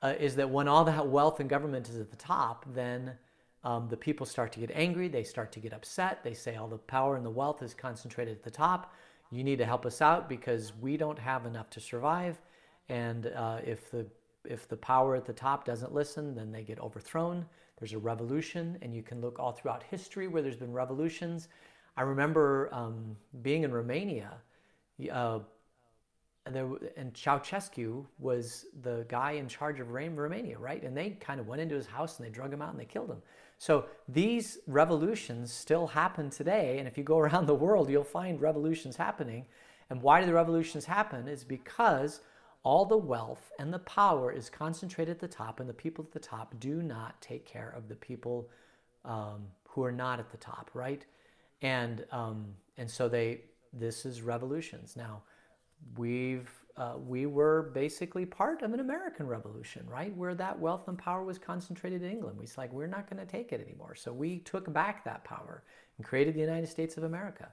uh, 0.06 0.14
is 0.20 0.36
that 0.36 0.48
when 0.48 0.68
all 0.68 0.86
that 0.86 1.08
wealth 1.08 1.40
and 1.40 1.50
government 1.50 1.90
is 1.90 2.00
at 2.00 2.12
the 2.12 2.18
top, 2.18 2.64
then 2.74 3.14
um, 3.64 3.88
the 3.90 3.98
people 3.98 4.26
start 4.26 4.52
to 4.52 4.60
get 4.60 4.70
angry. 4.74 5.08
They 5.08 5.24
start 5.24 5.52
to 5.54 5.60
get 5.60 5.74
upset. 5.74 6.24
They 6.24 6.36
say 6.36 6.58
all 6.58 6.68
the 6.68 6.78
power 6.78 7.16
and 7.16 7.26
the 7.26 7.32
wealth 7.32 7.64
is 7.64 7.74
concentrated 7.74 8.36
at 8.36 8.44
the 8.44 8.52
top. 8.52 8.94
You 9.32 9.44
need 9.44 9.58
to 9.58 9.66
help 9.66 9.84
us 9.84 10.02
out 10.02 10.30
because 10.30 10.74
we 10.80 10.96
don't 10.96 11.18
have 11.18 11.48
enough 11.48 11.72
to 11.72 11.80
survive. 11.80 12.40
And 12.88 13.28
uh, 13.36 13.62
if 13.66 13.90
the 13.90 14.06
if 14.48 14.68
the 14.68 14.78
power 14.78 15.16
at 15.16 15.26
the 15.26 15.34
top 15.34 15.66
doesn't 15.66 15.92
listen, 15.92 16.36
then 16.36 16.52
they 16.52 16.62
get 16.62 16.80
overthrown. 16.80 17.44
There's 17.80 17.94
a 17.94 17.98
revolution, 17.98 18.78
and 18.84 18.94
you 18.94 19.02
can 19.02 19.20
look 19.22 19.40
all 19.40 19.54
throughout 19.54 19.82
history 19.82 20.28
where 20.28 20.44
there's 20.44 20.56
been 20.56 20.72
revolutions. 20.72 21.48
I 21.98 22.04
remember 22.04 22.70
um, 22.72 23.18
being 23.42 23.64
in 23.64 23.72
Romania, 23.72 24.34
uh, 25.12 25.40
and, 26.46 26.56
there, 26.56 26.70
and 26.96 27.14
Ceausescu 27.14 28.06
was 28.20 28.66
the 28.84 29.06
guy 29.10 29.32
in 29.32 29.48
charge 29.48 29.80
of 29.80 29.92
Romania, 29.92 30.60
right? 30.60 30.84
And 30.84 30.96
they 30.96 31.12
kind 31.12 31.40
of 31.40 31.48
went 31.48 31.62
into 31.62 31.76
his 31.76 31.88
house 31.88 32.20
and 32.20 32.28
they 32.28 32.32
drug 32.32 32.54
him 32.54 32.62
out 32.62 32.70
and 32.70 32.80
they 32.80 32.86
killed 32.86 33.10
him. 33.10 33.22
So 33.58 33.86
these 34.08 34.60
revolutions 34.68 35.52
still 35.52 35.88
happen 35.88 36.30
today, 36.30 36.78
and 36.78 36.88
if 36.88 36.98
you 36.98 37.04
go 37.04 37.20
around 37.26 37.48
the 37.48 37.56
world, 37.56 37.90
you'll 37.90 38.04
find 38.04 38.40
revolutions 38.42 38.96
happening. 38.96 39.46
And 39.90 40.02
why 40.02 40.20
do 40.20 40.26
the 40.26 40.34
revolutions 40.34 40.86
happen? 40.86 41.28
Is 41.28 41.44
because 41.44 42.22
all 42.64 42.86
the 42.86 42.98
wealth 42.98 43.52
and 43.60 43.72
the 43.72 43.80
power 43.80 44.32
is 44.32 44.50
concentrated 44.50 45.16
at 45.16 45.20
the 45.20 45.28
top, 45.28 45.60
and 45.60 45.70
the 45.70 45.74
people 45.74 46.04
at 46.04 46.12
the 46.12 46.20
top 46.20 46.60
do 46.60 46.82
not 46.82 47.20
take 47.22 47.46
care 47.46 47.74
of 47.76 47.88
the 47.88 47.96
people 47.96 48.50
um, 49.04 49.46
who 49.68 49.84
are 49.84 49.92
not 49.92 50.20
at 50.20 50.32
the 50.32 50.38
top, 50.38 50.70
right? 50.74 51.06
And 51.62 52.06
um, 52.12 52.48
and 52.78 52.90
so 52.90 53.08
they 53.08 53.42
this 53.72 54.06
is 54.06 54.22
revolutions. 54.22 54.96
Now, 54.96 55.22
we've 55.98 56.50
uh, 56.78 56.96
we 56.98 57.26
were 57.26 57.72
basically 57.74 58.26
part 58.26 58.62
of 58.62 58.74
an 58.74 58.82
American 58.82 59.28
Revolution, 59.28 59.88
right, 59.90 60.14
where 60.18 60.36
that 60.36 60.60
wealth 60.60 60.90
and 60.90 60.98
power 60.98 61.24
was 61.24 61.40
concentrated 61.40 62.04
in 62.04 62.12
England. 62.12 62.38
We 62.38 62.48
like 62.58 62.74
we're 62.74 62.88
not 62.88 63.10
going 63.10 63.26
to 63.26 63.32
take 63.32 63.54
it 63.54 63.62
anymore, 63.62 63.96
so 63.96 64.12
we 64.12 64.40
took 64.40 64.72
back 64.74 65.06
that 65.06 65.24
power 65.24 65.64
and 65.98 66.06
created 66.06 66.36
the 66.36 66.42
United 66.42 66.68
States 66.68 66.98
of 66.98 67.04
America. 67.04 67.50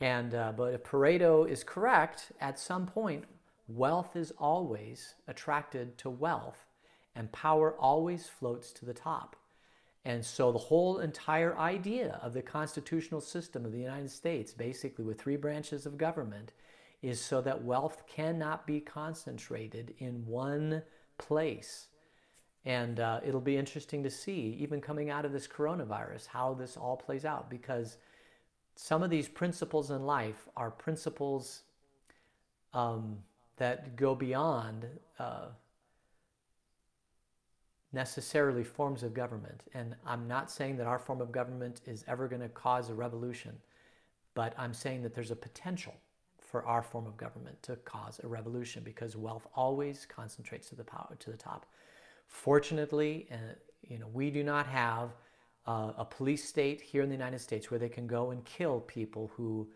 And 0.00 0.34
uh, 0.34 0.52
but 0.56 0.74
if 0.74 0.82
Pareto 0.82 1.48
is 1.48 1.62
correct, 1.62 2.32
at 2.40 2.58
some 2.58 2.86
point 2.86 3.24
Wealth 3.68 4.14
is 4.14 4.32
always 4.38 5.14
attracted 5.26 5.98
to 5.98 6.08
wealth, 6.08 6.66
and 7.16 7.32
power 7.32 7.72
always 7.72 8.28
floats 8.28 8.70
to 8.72 8.84
the 8.84 8.94
top. 8.94 9.34
And 10.04 10.24
so 10.24 10.52
the 10.52 10.58
whole 10.58 10.98
entire 10.98 11.58
idea 11.58 12.20
of 12.22 12.32
the 12.32 12.42
constitutional 12.42 13.20
system 13.20 13.64
of 13.64 13.72
the 13.72 13.80
United 13.80 14.10
States, 14.10 14.52
basically 14.52 15.04
with 15.04 15.20
three 15.20 15.34
branches 15.34 15.84
of 15.84 15.98
government, 15.98 16.52
is 17.06 17.20
so 17.20 17.40
that 17.40 17.62
wealth 17.62 18.02
cannot 18.08 18.66
be 18.66 18.80
concentrated 18.80 19.94
in 19.98 20.26
one 20.26 20.82
place. 21.18 21.86
And 22.64 22.98
uh, 22.98 23.20
it'll 23.24 23.40
be 23.40 23.56
interesting 23.56 24.02
to 24.02 24.10
see, 24.10 24.56
even 24.58 24.80
coming 24.80 25.08
out 25.08 25.24
of 25.24 25.32
this 25.32 25.46
coronavirus, 25.46 26.26
how 26.26 26.54
this 26.54 26.76
all 26.76 26.96
plays 26.96 27.24
out 27.24 27.48
because 27.48 27.98
some 28.74 29.04
of 29.04 29.10
these 29.10 29.28
principles 29.28 29.92
in 29.92 30.04
life 30.04 30.48
are 30.56 30.72
principles 30.72 31.62
um, 32.74 33.18
that 33.56 33.94
go 33.94 34.16
beyond 34.16 34.86
uh, 35.20 35.46
necessarily 37.92 38.64
forms 38.64 39.04
of 39.04 39.14
government. 39.14 39.62
And 39.74 39.94
I'm 40.04 40.26
not 40.26 40.50
saying 40.50 40.76
that 40.78 40.88
our 40.88 40.98
form 40.98 41.20
of 41.20 41.30
government 41.30 41.82
is 41.86 42.04
ever 42.08 42.26
going 42.26 42.42
to 42.42 42.48
cause 42.48 42.90
a 42.90 42.94
revolution, 42.94 43.56
but 44.34 44.54
I'm 44.58 44.74
saying 44.74 45.04
that 45.04 45.14
there's 45.14 45.30
a 45.30 45.36
potential 45.36 45.94
for 46.46 46.64
our 46.64 46.82
form 46.82 47.06
of 47.06 47.16
government 47.16 47.60
to 47.62 47.76
cause 47.76 48.20
a 48.22 48.26
revolution 48.26 48.82
because 48.84 49.16
wealth 49.16 49.46
always 49.54 50.06
concentrates 50.06 50.68
to 50.68 50.76
the 50.76 50.84
power 50.84 51.16
to 51.18 51.30
the 51.30 51.36
top. 51.36 51.66
Fortunately, 52.26 53.28
uh, 53.32 53.36
you 53.82 53.98
know, 53.98 54.06
we 54.12 54.30
do 54.30 54.42
not 54.42 54.66
have 54.66 55.10
uh, 55.66 55.92
a 55.98 56.04
police 56.04 56.48
state 56.48 56.80
here 56.80 57.02
in 57.02 57.08
the 57.08 57.14
United 57.14 57.40
States 57.40 57.70
where 57.70 57.78
they 57.78 57.88
can 57.88 58.06
go 58.06 58.30
and 58.30 58.44
kill 58.44 58.80
people 58.80 59.30
who 59.36 59.68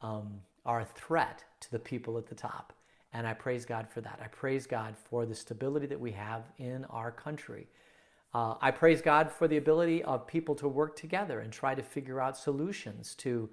um, 0.00 0.40
are 0.64 0.80
a 0.80 0.84
threat 0.84 1.44
to 1.60 1.70
the 1.70 1.78
people 1.78 2.16
at 2.18 2.26
the 2.26 2.34
top. 2.34 2.72
And 3.12 3.26
I 3.26 3.34
praise 3.34 3.64
God 3.64 3.88
for 3.88 4.00
that. 4.00 4.20
I 4.22 4.28
praise 4.28 4.66
God 4.66 4.96
for 4.96 5.26
the 5.26 5.34
stability 5.34 5.86
that 5.86 6.00
we 6.00 6.12
have 6.12 6.44
in 6.58 6.84
our 6.86 7.10
country. 7.10 7.66
Uh, 8.32 8.54
I 8.60 8.70
praise 8.70 9.02
God 9.02 9.30
for 9.30 9.46
the 9.46 9.58
ability 9.58 10.02
of 10.04 10.26
people 10.26 10.54
to 10.56 10.68
work 10.68 10.96
together 10.96 11.40
and 11.40 11.52
try 11.52 11.74
to 11.74 11.82
figure 11.82 12.20
out 12.20 12.38
solutions 12.38 13.14
to 13.16 13.50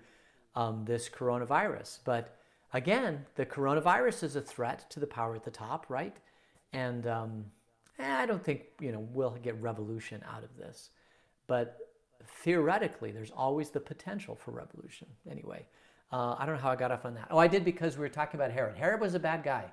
um, 0.55 0.85
this 0.85 1.09
coronavirus. 1.09 1.99
But 2.05 2.38
again, 2.73 3.25
the 3.35 3.45
coronavirus 3.45 4.23
is 4.23 4.35
a 4.35 4.41
threat 4.41 4.89
to 4.91 4.99
the 4.99 5.07
power 5.07 5.35
at 5.35 5.43
the 5.43 5.51
top, 5.51 5.85
right? 5.89 6.15
And 6.73 7.07
um, 7.07 7.45
I 7.97 8.25
don't 8.25 8.43
think 8.43 8.63
you 8.79 8.91
know 8.91 9.07
we'll 9.11 9.37
get 9.41 9.59
revolution 9.61 10.23
out 10.31 10.43
of 10.43 10.55
this, 10.57 10.89
but 11.47 11.77
theoretically, 12.43 13.11
there's 13.11 13.31
always 13.31 13.69
the 13.69 13.79
potential 13.79 14.35
for 14.35 14.51
revolution. 14.51 15.07
Anyway, 15.29 15.65
uh, 16.11 16.35
I 16.37 16.45
don't 16.45 16.55
know 16.55 16.61
how 16.61 16.71
I 16.71 16.75
got 16.75 16.91
off 16.91 17.05
on 17.05 17.15
that. 17.15 17.27
Oh, 17.31 17.37
I 17.37 17.47
did 17.47 17.65
because 17.65 17.97
we 17.97 18.01
were 18.01 18.09
talking 18.09 18.39
about 18.39 18.51
Herod. 18.51 18.77
Herod 18.77 19.01
was 19.01 19.15
a 19.15 19.19
bad 19.19 19.43
guy. 19.43 19.65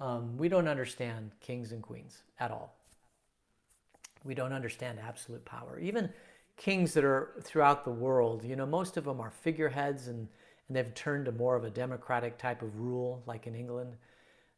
Um, 0.00 0.36
we 0.36 0.48
don't 0.48 0.68
understand 0.68 1.30
kings 1.40 1.72
and 1.72 1.82
queens 1.82 2.22
at 2.40 2.50
all. 2.50 2.74
We 4.24 4.34
don't 4.34 4.52
understand 4.52 4.98
absolute 5.00 5.44
power. 5.44 5.78
Even 5.78 6.10
kings 6.56 6.94
that 6.94 7.04
are 7.04 7.30
throughout 7.42 7.84
the 7.84 7.90
world, 7.90 8.44
you 8.44 8.56
know, 8.56 8.66
most 8.66 8.96
of 8.96 9.04
them 9.04 9.20
are 9.20 9.30
figureheads 9.30 10.08
and, 10.08 10.28
and 10.72 10.76
they've 10.78 10.94
turned 10.94 11.26
to 11.26 11.32
more 11.32 11.54
of 11.54 11.64
a 11.64 11.70
democratic 11.70 12.38
type 12.38 12.62
of 12.62 12.80
rule, 12.80 13.22
like 13.26 13.46
in 13.46 13.54
England. 13.54 13.94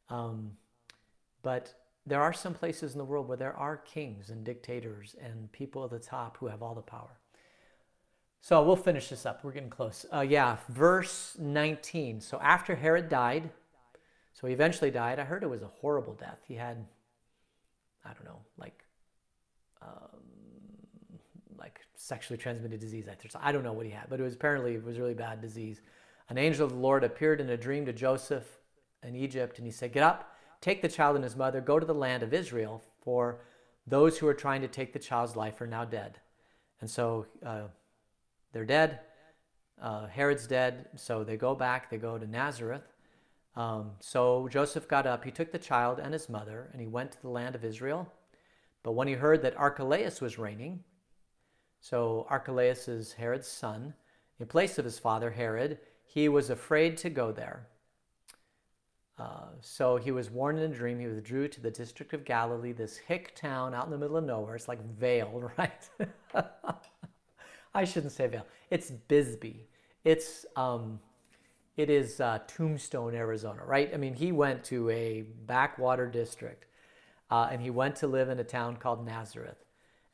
Um, 0.09 0.53
but 1.43 1.75
there 2.07 2.23
are 2.23 2.33
some 2.33 2.55
places 2.55 2.93
in 2.93 2.99
the 2.99 3.05
world 3.05 3.27
where 3.27 3.37
there 3.37 3.57
are 3.57 3.79
kings 3.79 4.31
and 4.31 4.45
dictators 4.45 5.17
and 5.21 5.51
people 5.51 5.83
at 5.83 5.91
the 5.91 5.99
top 5.99 6.37
who 6.37 6.47
have 6.47 6.63
all 6.63 6.77
the 6.77 6.83
power. 6.83 7.19
So 8.43 8.63
we'll 8.63 8.77
finish 8.77 9.09
this 9.09 9.27
up. 9.27 9.43
We're 9.43 9.51
getting 9.51 9.71
close. 9.71 10.07
Uh, 10.13 10.21
yeah, 10.21 10.59
verse 10.69 11.37
19. 11.41 12.21
So 12.21 12.39
after 12.41 12.77
Herod 12.77 13.09
died, 13.09 13.51
so 14.35 14.47
he 14.47 14.53
eventually 14.53 14.93
died. 14.93 15.19
I 15.19 15.25
heard 15.25 15.43
it 15.43 15.51
was 15.51 15.63
a 15.63 15.67
horrible 15.81 16.15
death. 16.15 16.43
He 16.47 16.55
had, 16.55 16.77
I 18.05 18.13
don't 18.13 18.25
know, 18.25 18.39
like, 18.57 18.85
um, 19.83 20.21
like 21.59 21.81
sexually 21.97 22.39
transmitted 22.39 22.79
disease. 22.79 23.07
I 23.41 23.51
don't 23.51 23.65
know 23.65 23.73
what 23.73 23.87
he 23.87 23.91
had, 23.91 24.09
but 24.09 24.21
it 24.21 24.23
was 24.23 24.35
apparently 24.35 24.75
it 24.75 24.85
was 24.85 24.97
really 25.01 25.15
bad 25.15 25.41
disease. 25.41 25.81
An 26.29 26.39
angel 26.39 26.67
of 26.67 26.73
the 26.73 26.79
Lord 26.79 27.05
appeared 27.05 27.41
in 27.41 27.51
a 27.51 27.57
dream 27.57 27.87
to 27.87 27.93
Joseph 27.93 28.61
in 29.03 29.15
Egypt, 29.15 29.59
and 29.59 29.67
he 29.67 29.73
said, 29.73 29.93
"Get 29.93 30.03
up, 30.03 30.35
take 30.61 30.83
the 30.83 30.89
child 30.89 31.17
and 31.17 31.25
his 31.25 31.37
mother, 31.37 31.61
go 31.61 31.79
to 31.79 31.87
the 31.87 31.95
land 31.95 32.23
of 32.23 32.33
Israel, 32.33 32.83
for 33.03 33.41
those 33.87 34.19
who 34.19 34.27
are 34.27 34.35
trying 34.35 34.63
to 34.63 34.69
take 34.69 34.93
the 34.93 34.99
child's 34.99 35.37
life 35.37 35.61
are 35.61 35.67
now 35.67 35.85
dead." 35.85 36.21
And 36.81 36.91
so. 36.91 37.27
Uh, 37.45 37.69
they're 38.55 38.65
dead. 38.65 39.01
Uh, 39.83 40.07
Herod's 40.07 40.47
dead, 40.47 40.87
so 40.95 41.25
they 41.25 41.37
go 41.37 41.55
back. 41.57 41.91
They 41.91 41.99
go 41.99 42.17
to 42.17 42.27
Nazareth. 42.27 42.87
Um, 43.57 43.91
so 43.99 44.49
Joseph 44.49 44.89
got 44.89 45.07
up. 45.07 45.25
He 45.25 45.33
took 45.33 45.51
the 45.51 45.59
child 45.59 45.99
and 45.99 46.13
his 46.13 46.29
mother, 46.29 46.71
and 46.73 46.81
he 46.81 46.87
went 46.87 47.13
to 47.13 47.21
the 47.21 47.29
land 47.29 47.57
of 47.57 47.65
Israel. 47.65 48.11
But 48.85 48.93
when 48.93 49.09
he 49.09 49.15
heard 49.15 49.43
that 49.43 49.57
Archelaus 49.57 50.21
was 50.21 50.39
reigning, 50.39 50.85
so 51.81 52.27
Archelaus 52.31 52.87
is 52.87 53.13
Herod's 53.13 53.49
son, 53.49 53.95
in 54.39 54.47
place 54.47 54.79
of 54.79 54.85
his 54.85 55.01
father 55.01 55.33
Herod, 55.33 55.79
he 56.05 56.29
was 56.29 56.51
afraid 56.51 56.97
to 56.99 57.11
go 57.11 57.33
there. 57.33 57.67
Uh, 59.19 59.47
so 59.61 59.97
he 59.97 60.11
was 60.11 60.31
warned 60.31 60.59
in 60.59 60.73
a 60.73 60.75
dream. 60.75 60.99
He 60.99 61.07
withdrew 61.07 61.49
to 61.49 61.61
the 61.61 61.71
district 61.71 62.13
of 62.15 62.25
Galilee, 62.25 62.73
this 62.73 62.97
hick 62.97 63.35
town 63.37 63.75
out 63.75 63.85
in 63.85 63.91
the 63.91 63.99
middle 63.99 64.17
of 64.17 64.25
nowhere. 64.25 64.57
It's 64.57 64.69
like 64.69 64.85
Vail, 64.99 65.51
right? 65.59 65.89
I 67.75 67.85
shouldn't 67.85 68.13
say 68.13 68.27
Vail. 68.27 68.47
It's 68.71 68.91
Bisbee. 68.91 69.69
It's 70.05 70.45
um, 70.57 70.99
it 71.77 71.91
is 71.91 72.21
uh, 72.21 72.39
Tombstone, 72.47 73.15
Arizona, 73.15 73.65
right? 73.65 73.91
I 73.93 73.97
mean, 73.97 74.15
he 74.15 74.31
went 74.33 74.63
to 74.65 74.91
a 74.91 75.23
backwater 75.47 76.07
district, 76.07 76.67
uh, 77.31 77.49
and 77.51 77.61
he 77.61 77.71
went 77.71 77.97
to 77.97 78.07
live 78.07 78.29
in 78.29 78.39
a 78.39 78.45
town 78.45 78.77
called 78.77 79.05
Nazareth. 79.05 79.64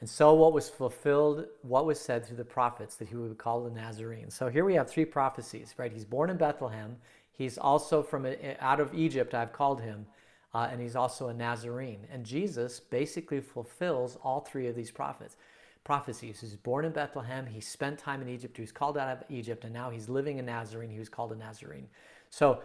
And 0.01 0.09
so, 0.09 0.33
what 0.35 0.55
was 0.55 0.69
fulfilled, 0.69 1.47
what 1.63 1.85
was 1.85 2.01
said 2.01 2.25
through 2.25 2.39
the 2.39 2.45
prophets 2.45 2.97
that 2.97 3.09
he 3.09 3.17
would 3.17 3.31
be 3.31 3.37
called 3.37 3.71
a 3.71 3.75
Nazarene. 3.75 4.31
So 4.31 4.49
here 4.49 4.65
we 4.65 4.75
have 4.75 4.89
three 4.89 5.05
prophecies, 5.05 5.75
right? 5.77 5.93
He's 5.93 6.07
born 6.07 6.31
in 6.31 6.39
Bethlehem. 6.39 6.97
He's 7.33 7.59
also 7.59 8.03
from 8.03 8.27
out 8.61 8.81
of 8.81 8.95
Egypt. 8.95 9.35
I've 9.35 9.53
called 9.53 9.81
him. 9.81 10.07
Uh, 10.53 10.69
and 10.71 10.81
he's 10.81 10.97
also 10.97 11.29
a 11.29 11.35
Nazarene. 11.35 12.07
And 12.11 12.25
Jesus 12.25 12.81
basically 12.81 13.41
fulfills 13.41 14.17
all 14.25 14.41
three 14.41 14.67
of 14.67 14.75
these 14.75 14.91
prophets 14.91 15.37
prophecies. 15.83 16.41
He 16.41 16.47
was 16.47 16.57
born 16.57 16.85
in 16.85 16.93
Bethlehem. 16.93 17.47
He 17.47 17.61
spent 17.61 17.99
time 17.99 18.21
in 18.21 18.29
Egypt. 18.29 18.57
He 18.57 18.61
was 18.61 18.73
called 18.73 18.99
out 18.99 19.09
of 19.09 19.25
Egypt, 19.31 19.65
and 19.65 19.73
now 19.73 19.89
he's 19.89 20.09
living 20.11 20.39
in 20.39 20.47
Nazarene. 20.47 20.91
He 20.91 20.99
was 20.99 21.09
called 21.09 21.33
a 21.33 21.37
Nazarene. 21.37 21.89
So 22.29 22.61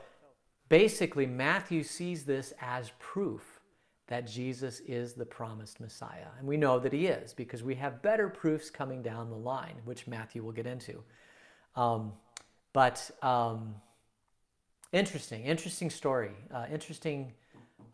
basically, 0.68 1.26
Matthew 1.26 1.84
sees 1.84 2.26
this 2.26 2.54
as 2.62 2.92
proof 3.00 3.62
that 4.08 4.28
Jesus 4.28 4.82
is 4.82 5.14
the 5.14 5.26
promised 5.26 5.80
Messiah. 5.80 6.28
And 6.38 6.48
we 6.48 6.58
know 6.58 6.78
that 6.80 6.94
he 6.94 7.08
is 7.08 7.34
because 7.34 7.64
we 7.64 7.76
have 7.76 8.02
better 8.02 8.30
proofs 8.30 8.70
coming 8.70 9.02
down 9.02 9.30
the 9.30 9.36
line, 9.36 9.76
which 9.86 10.08
Matthew 10.08 10.44
will 10.44 10.52
get 10.52 10.68
into. 10.68 11.04
Um, 11.76 12.14
but 12.74 13.10
um, 13.22 13.76
interesting, 14.92 15.46
interesting 15.46 15.90
story. 15.90 16.32
Uh, 16.54 16.66
interesting 16.72 17.34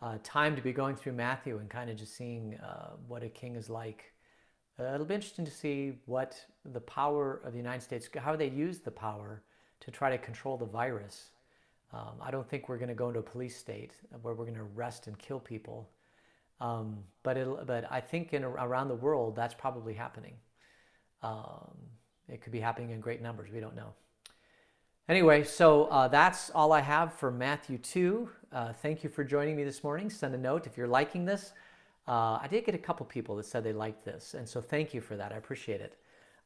uh, 0.02 0.18
time 0.24 0.56
to 0.56 0.62
be 0.62 0.74
going 0.74 0.96
through 0.96 1.14
Matthew 1.14 1.60
and 1.60 1.70
kind 1.70 1.90
of 1.90 1.96
just 1.96 2.16
seeing 2.16 2.56
uh, 2.56 2.92
what 3.08 3.24
a 3.24 3.30
king 3.30 3.56
is 3.56 3.70
like. 3.70 4.12
Uh, 4.80 4.94
it'll 4.94 5.06
be 5.06 5.16
interesting 5.16 5.46
to 5.46 5.52
see 5.52 5.94
what 6.06 6.44
the 6.66 6.80
power 6.82 7.42
of 7.46 7.54
the 7.54 7.58
United 7.58 7.82
States, 7.82 8.10
how 8.18 8.36
they 8.36 8.50
use 8.50 8.80
the 8.80 8.92
power 8.92 9.44
to 9.80 9.92
try 9.92 10.10
to 10.10 10.18
control 10.18 10.58
the 10.58 10.66
virus. 10.66 11.30
Um, 11.94 12.16
I 12.22 12.32
don't 12.32 12.48
think 12.50 12.70
we're 12.70 12.78
going 12.78 12.90
to 12.90 12.96
go 12.96 13.10
into 13.10 13.20
a 13.20 13.24
police 13.24 13.56
state 13.58 13.94
where 14.22 14.34
we're 14.34 14.46
going 14.46 14.58
to 14.58 14.68
arrest 14.76 15.08
and 15.08 15.18
kill 15.18 15.40
people. 15.40 15.90
Um, 16.62 17.00
but, 17.24 17.66
but 17.66 17.92
I 17.92 18.00
think 18.00 18.34
in, 18.34 18.44
around 18.44 18.88
the 18.88 18.96
world, 18.96 19.36
that's 19.36 19.56
probably 19.56 19.96
happening. 19.96 20.36
Um, 21.24 21.76
it 22.30 22.42
could 22.42 22.52
be 22.52 22.60
happening 22.60 22.92
in 22.92 23.02
great 23.02 23.22
numbers. 23.22 23.50
We 23.52 23.60
don't 23.60 23.76
know. 23.76 23.94
Anyway, 25.10 25.44
so 25.44 25.86
uh, 25.86 26.08
that's 26.08 26.52
all 26.52 26.72
I 26.72 26.82
have 26.82 27.14
for 27.16 27.32
Matthew 27.32 27.80
2. 27.80 28.30
Uh, 28.54 28.74
thank 28.74 29.04
you 29.04 29.10
for 29.10 29.24
joining 29.24 29.56
me 29.56 29.64
this 29.64 29.84
morning. 29.84 30.10
Send 30.10 30.36
a 30.36 30.38
note 30.38 30.68
if 30.68 30.78
you're 30.78 30.88
liking 30.88 31.26
this. 31.26 31.52
Uh, 32.08 32.40
I 32.42 32.48
did 32.50 32.64
get 32.66 32.76
a 32.76 32.80
couple 32.80 33.06
people 33.08 33.36
that 33.38 33.46
said 33.46 33.64
they 33.64 33.74
liked 33.74 34.06
this, 34.06 34.36
and 34.36 34.48
so 34.48 34.62
thank 34.62 34.94
you 34.94 35.02
for 35.02 35.18
that. 35.18 35.32
I 35.34 35.38
appreciate 35.38 35.82
it. 35.82 35.98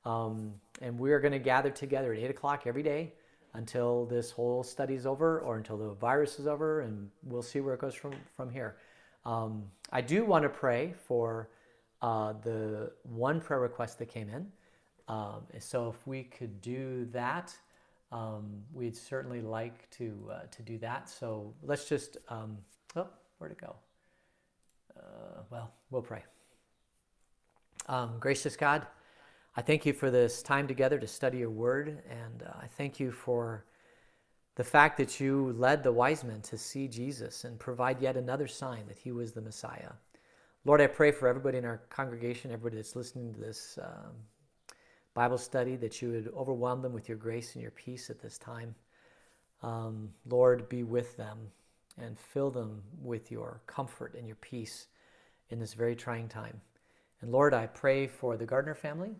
Um, 0.05 0.53
and 0.81 0.97
we 0.97 1.11
are 1.11 1.19
going 1.19 1.33
to 1.33 1.39
gather 1.39 1.69
together 1.69 2.13
at 2.13 2.19
8 2.19 2.29
o'clock 2.29 2.63
every 2.65 2.83
day 2.83 3.13
until 3.53 4.05
this 4.05 4.31
whole 4.31 4.63
study 4.63 4.95
is 4.95 5.05
over 5.05 5.39
or 5.39 5.57
until 5.57 5.77
the 5.77 5.93
virus 5.93 6.39
is 6.39 6.47
over, 6.47 6.81
and 6.81 7.09
we'll 7.23 7.41
see 7.41 7.59
where 7.59 7.73
it 7.73 7.81
goes 7.81 7.95
from, 7.95 8.13
from 8.35 8.49
here. 8.49 8.77
Um, 9.25 9.63
I 9.91 10.01
do 10.01 10.25
want 10.25 10.43
to 10.43 10.49
pray 10.49 10.93
for 11.07 11.49
uh, 12.01 12.33
the 12.43 12.91
one 13.03 13.41
prayer 13.41 13.59
request 13.59 13.99
that 13.99 14.07
came 14.07 14.29
in. 14.29 14.47
Um, 15.07 15.43
so 15.59 15.89
if 15.89 16.05
we 16.07 16.23
could 16.23 16.61
do 16.61 17.05
that, 17.11 17.55
um, 18.11 18.63
we'd 18.73 18.95
certainly 18.95 19.41
like 19.41 19.89
to 19.91 20.13
uh, 20.31 20.39
to 20.51 20.61
do 20.61 20.77
that. 20.79 21.09
So 21.09 21.53
let's 21.63 21.87
just 21.87 22.17
um, 22.29 22.57
oh, 22.95 23.07
where 23.37 23.49
to 23.49 23.55
go? 23.55 23.75
Uh, 24.97 25.41
well, 25.49 25.73
we'll 25.91 26.01
pray. 26.01 26.23
Um, 27.87 28.17
gracious 28.19 28.55
God, 28.55 28.87
I 29.55 29.61
thank 29.61 29.85
you 29.85 29.93
for 29.93 30.09
this 30.09 30.41
time 30.41 30.67
together 30.67 30.97
to 30.97 31.07
study 31.07 31.39
your 31.39 31.49
word, 31.49 32.01
and 32.09 32.43
uh, 32.43 32.51
I 32.61 32.67
thank 32.67 32.99
you 32.99 33.11
for 33.11 33.65
the 34.55 34.63
fact 34.63 34.97
that 34.97 35.19
you 35.19 35.53
led 35.57 35.83
the 35.83 35.91
wise 35.91 36.23
men 36.23 36.41
to 36.41 36.57
see 36.57 36.87
Jesus 36.87 37.43
and 37.43 37.59
provide 37.59 38.01
yet 38.01 38.15
another 38.15 38.47
sign 38.47 38.87
that 38.87 38.97
he 38.97 39.11
was 39.11 39.33
the 39.33 39.41
Messiah. 39.41 39.91
Lord, 40.63 40.81
I 40.81 40.87
pray 40.87 41.11
for 41.11 41.27
everybody 41.27 41.57
in 41.57 41.65
our 41.65 41.81
congregation, 41.89 42.51
everybody 42.51 42.77
that's 42.77 42.95
listening 42.95 43.33
to 43.33 43.39
this 43.39 43.77
um, 43.81 44.13
Bible 45.13 45.37
study, 45.37 45.75
that 45.75 46.01
you 46.01 46.11
would 46.11 46.33
overwhelm 46.35 46.81
them 46.81 46.93
with 46.93 47.07
your 47.07 47.17
grace 47.17 47.53
and 47.53 47.61
your 47.61 47.71
peace 47.71 48.09
at 48.09 48.19
this 48.19 48.37
time. 48.37 48.73
Um, 49.61 50.09
Lord, 50.27 50.67
be 50.69 50.83
with 50.83 51.15
them 51.17 51.37
and 52.01 52.17
fill 52.17 52.49
them 52.49 52.81
with 53.01 53.31
your 53.31 53.61
comfort 53.67 54.15
and 54.17 54.25
your 54.25 54.37
peace 54.37 54.87
in 55.49 55.59
this 55.59 55.73
very 55.73 55.95
trying 55.95 56.27
time. 56.27 56.59
And 57.21 57.31
Lord, 57.31 57.53
I 57.53 57.67
pray 57.67 58.07
for 58.07 58.37
the 58.37 58.45
Gardner 58.45 58.75
family. 58.75 59.15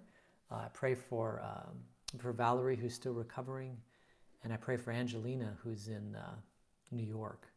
Uh, 0.51 0.55
I 0.55 0.67
pray 0.73 0.95
for, 0.95 1.41
um, 1.43 1.77
for 2.19 2.31
Valerie, 2.31 2.75
who's 2.75 2.93
still 2.93 3.13
recovering. 3.13 3.77
And 4.45 4.53
I 4.53 4.57
pray 4.57 4.77
for 4.77 4.91
Angelina, 4.91 5.57
who's 5.63 5.87
in 5.87 6.15
uh, 6.15 6.35
New 6.91 7.03
York, 7.03 7.47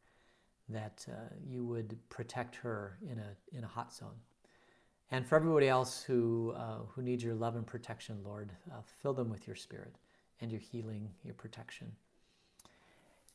that 0.71 1.05
uh, 1.07 1.35
you 1.47 1.63
would 1.67 1.99
protect 2.09 2.57
her 2.57 2.97
in 3.03 3.19
a, 3.19 3.57
in 3.57 3.63
a 3.63 3.67
hot 3.67 3.95
zone. 3.95 4.17
And 5.11 5.27
for 5.27 5.37
everybody 5.37 5.69
else 5.69 6.03
who, 6.03 6.55
uh, 6.57 6.79
who 6.89 7.03
needs 7.03 7.23
your 7.23 7.35
love 7.35 7.57
and 7.57 7.67
protection, 7.67 8.21
Lord, 8.25 8.53
uh, 8.73 8.81
fill 9.03 9.13
them 9.13 9.29
with 9.29 9.47
your 9.47 9.55
spirit 9.55 9.97
and 10.41 10.51
your 10.51 10.63
healing, 10.63 11.11
your 11.25 11.35
protection. 11.35 11.93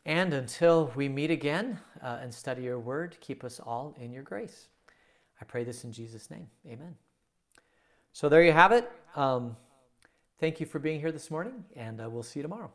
And 0.03 0.33
until 0.33 0.91
we 0.95 1.07
meet 1.07 1.29
again 1.29 1.79
uh, 2.01 2.17
and 2.23 2.33
study 2.33 2.63
your 2.63 2.79
word, 2.79 3.17
keep 3.21 3.43
us 3.43 3.59
all 3.59 3.95
in 3.99 4.11
your 4.11 4.23
grace. 4.23 4.67
I 5.39 5.45
pray 5.45 5.63
this 5.63 5.83
in 5.83 5.91
Jesus' 5.91 6.31
name. 6.31 6.47
Amen. 6.65 6.95
So 8.13 8.29
there 8.29 8.43
you 8.43 8.51
have 8.51 8.71
it. 8.71 8.91
Um, 9.15 9.55
thank 10.39 10.59
you 10.59 10.65
for 10.65 10.79
being 10.79 10.99
here 10.99 11.11
this 11.11 11.29
morning, 11.29 11.65
and 11.75 12.01
uh, 12.01 12.09
we'll 12.09 12.23
see 12.23 12.39
you 12.39 12.43
tomorrow. 12.43 12.71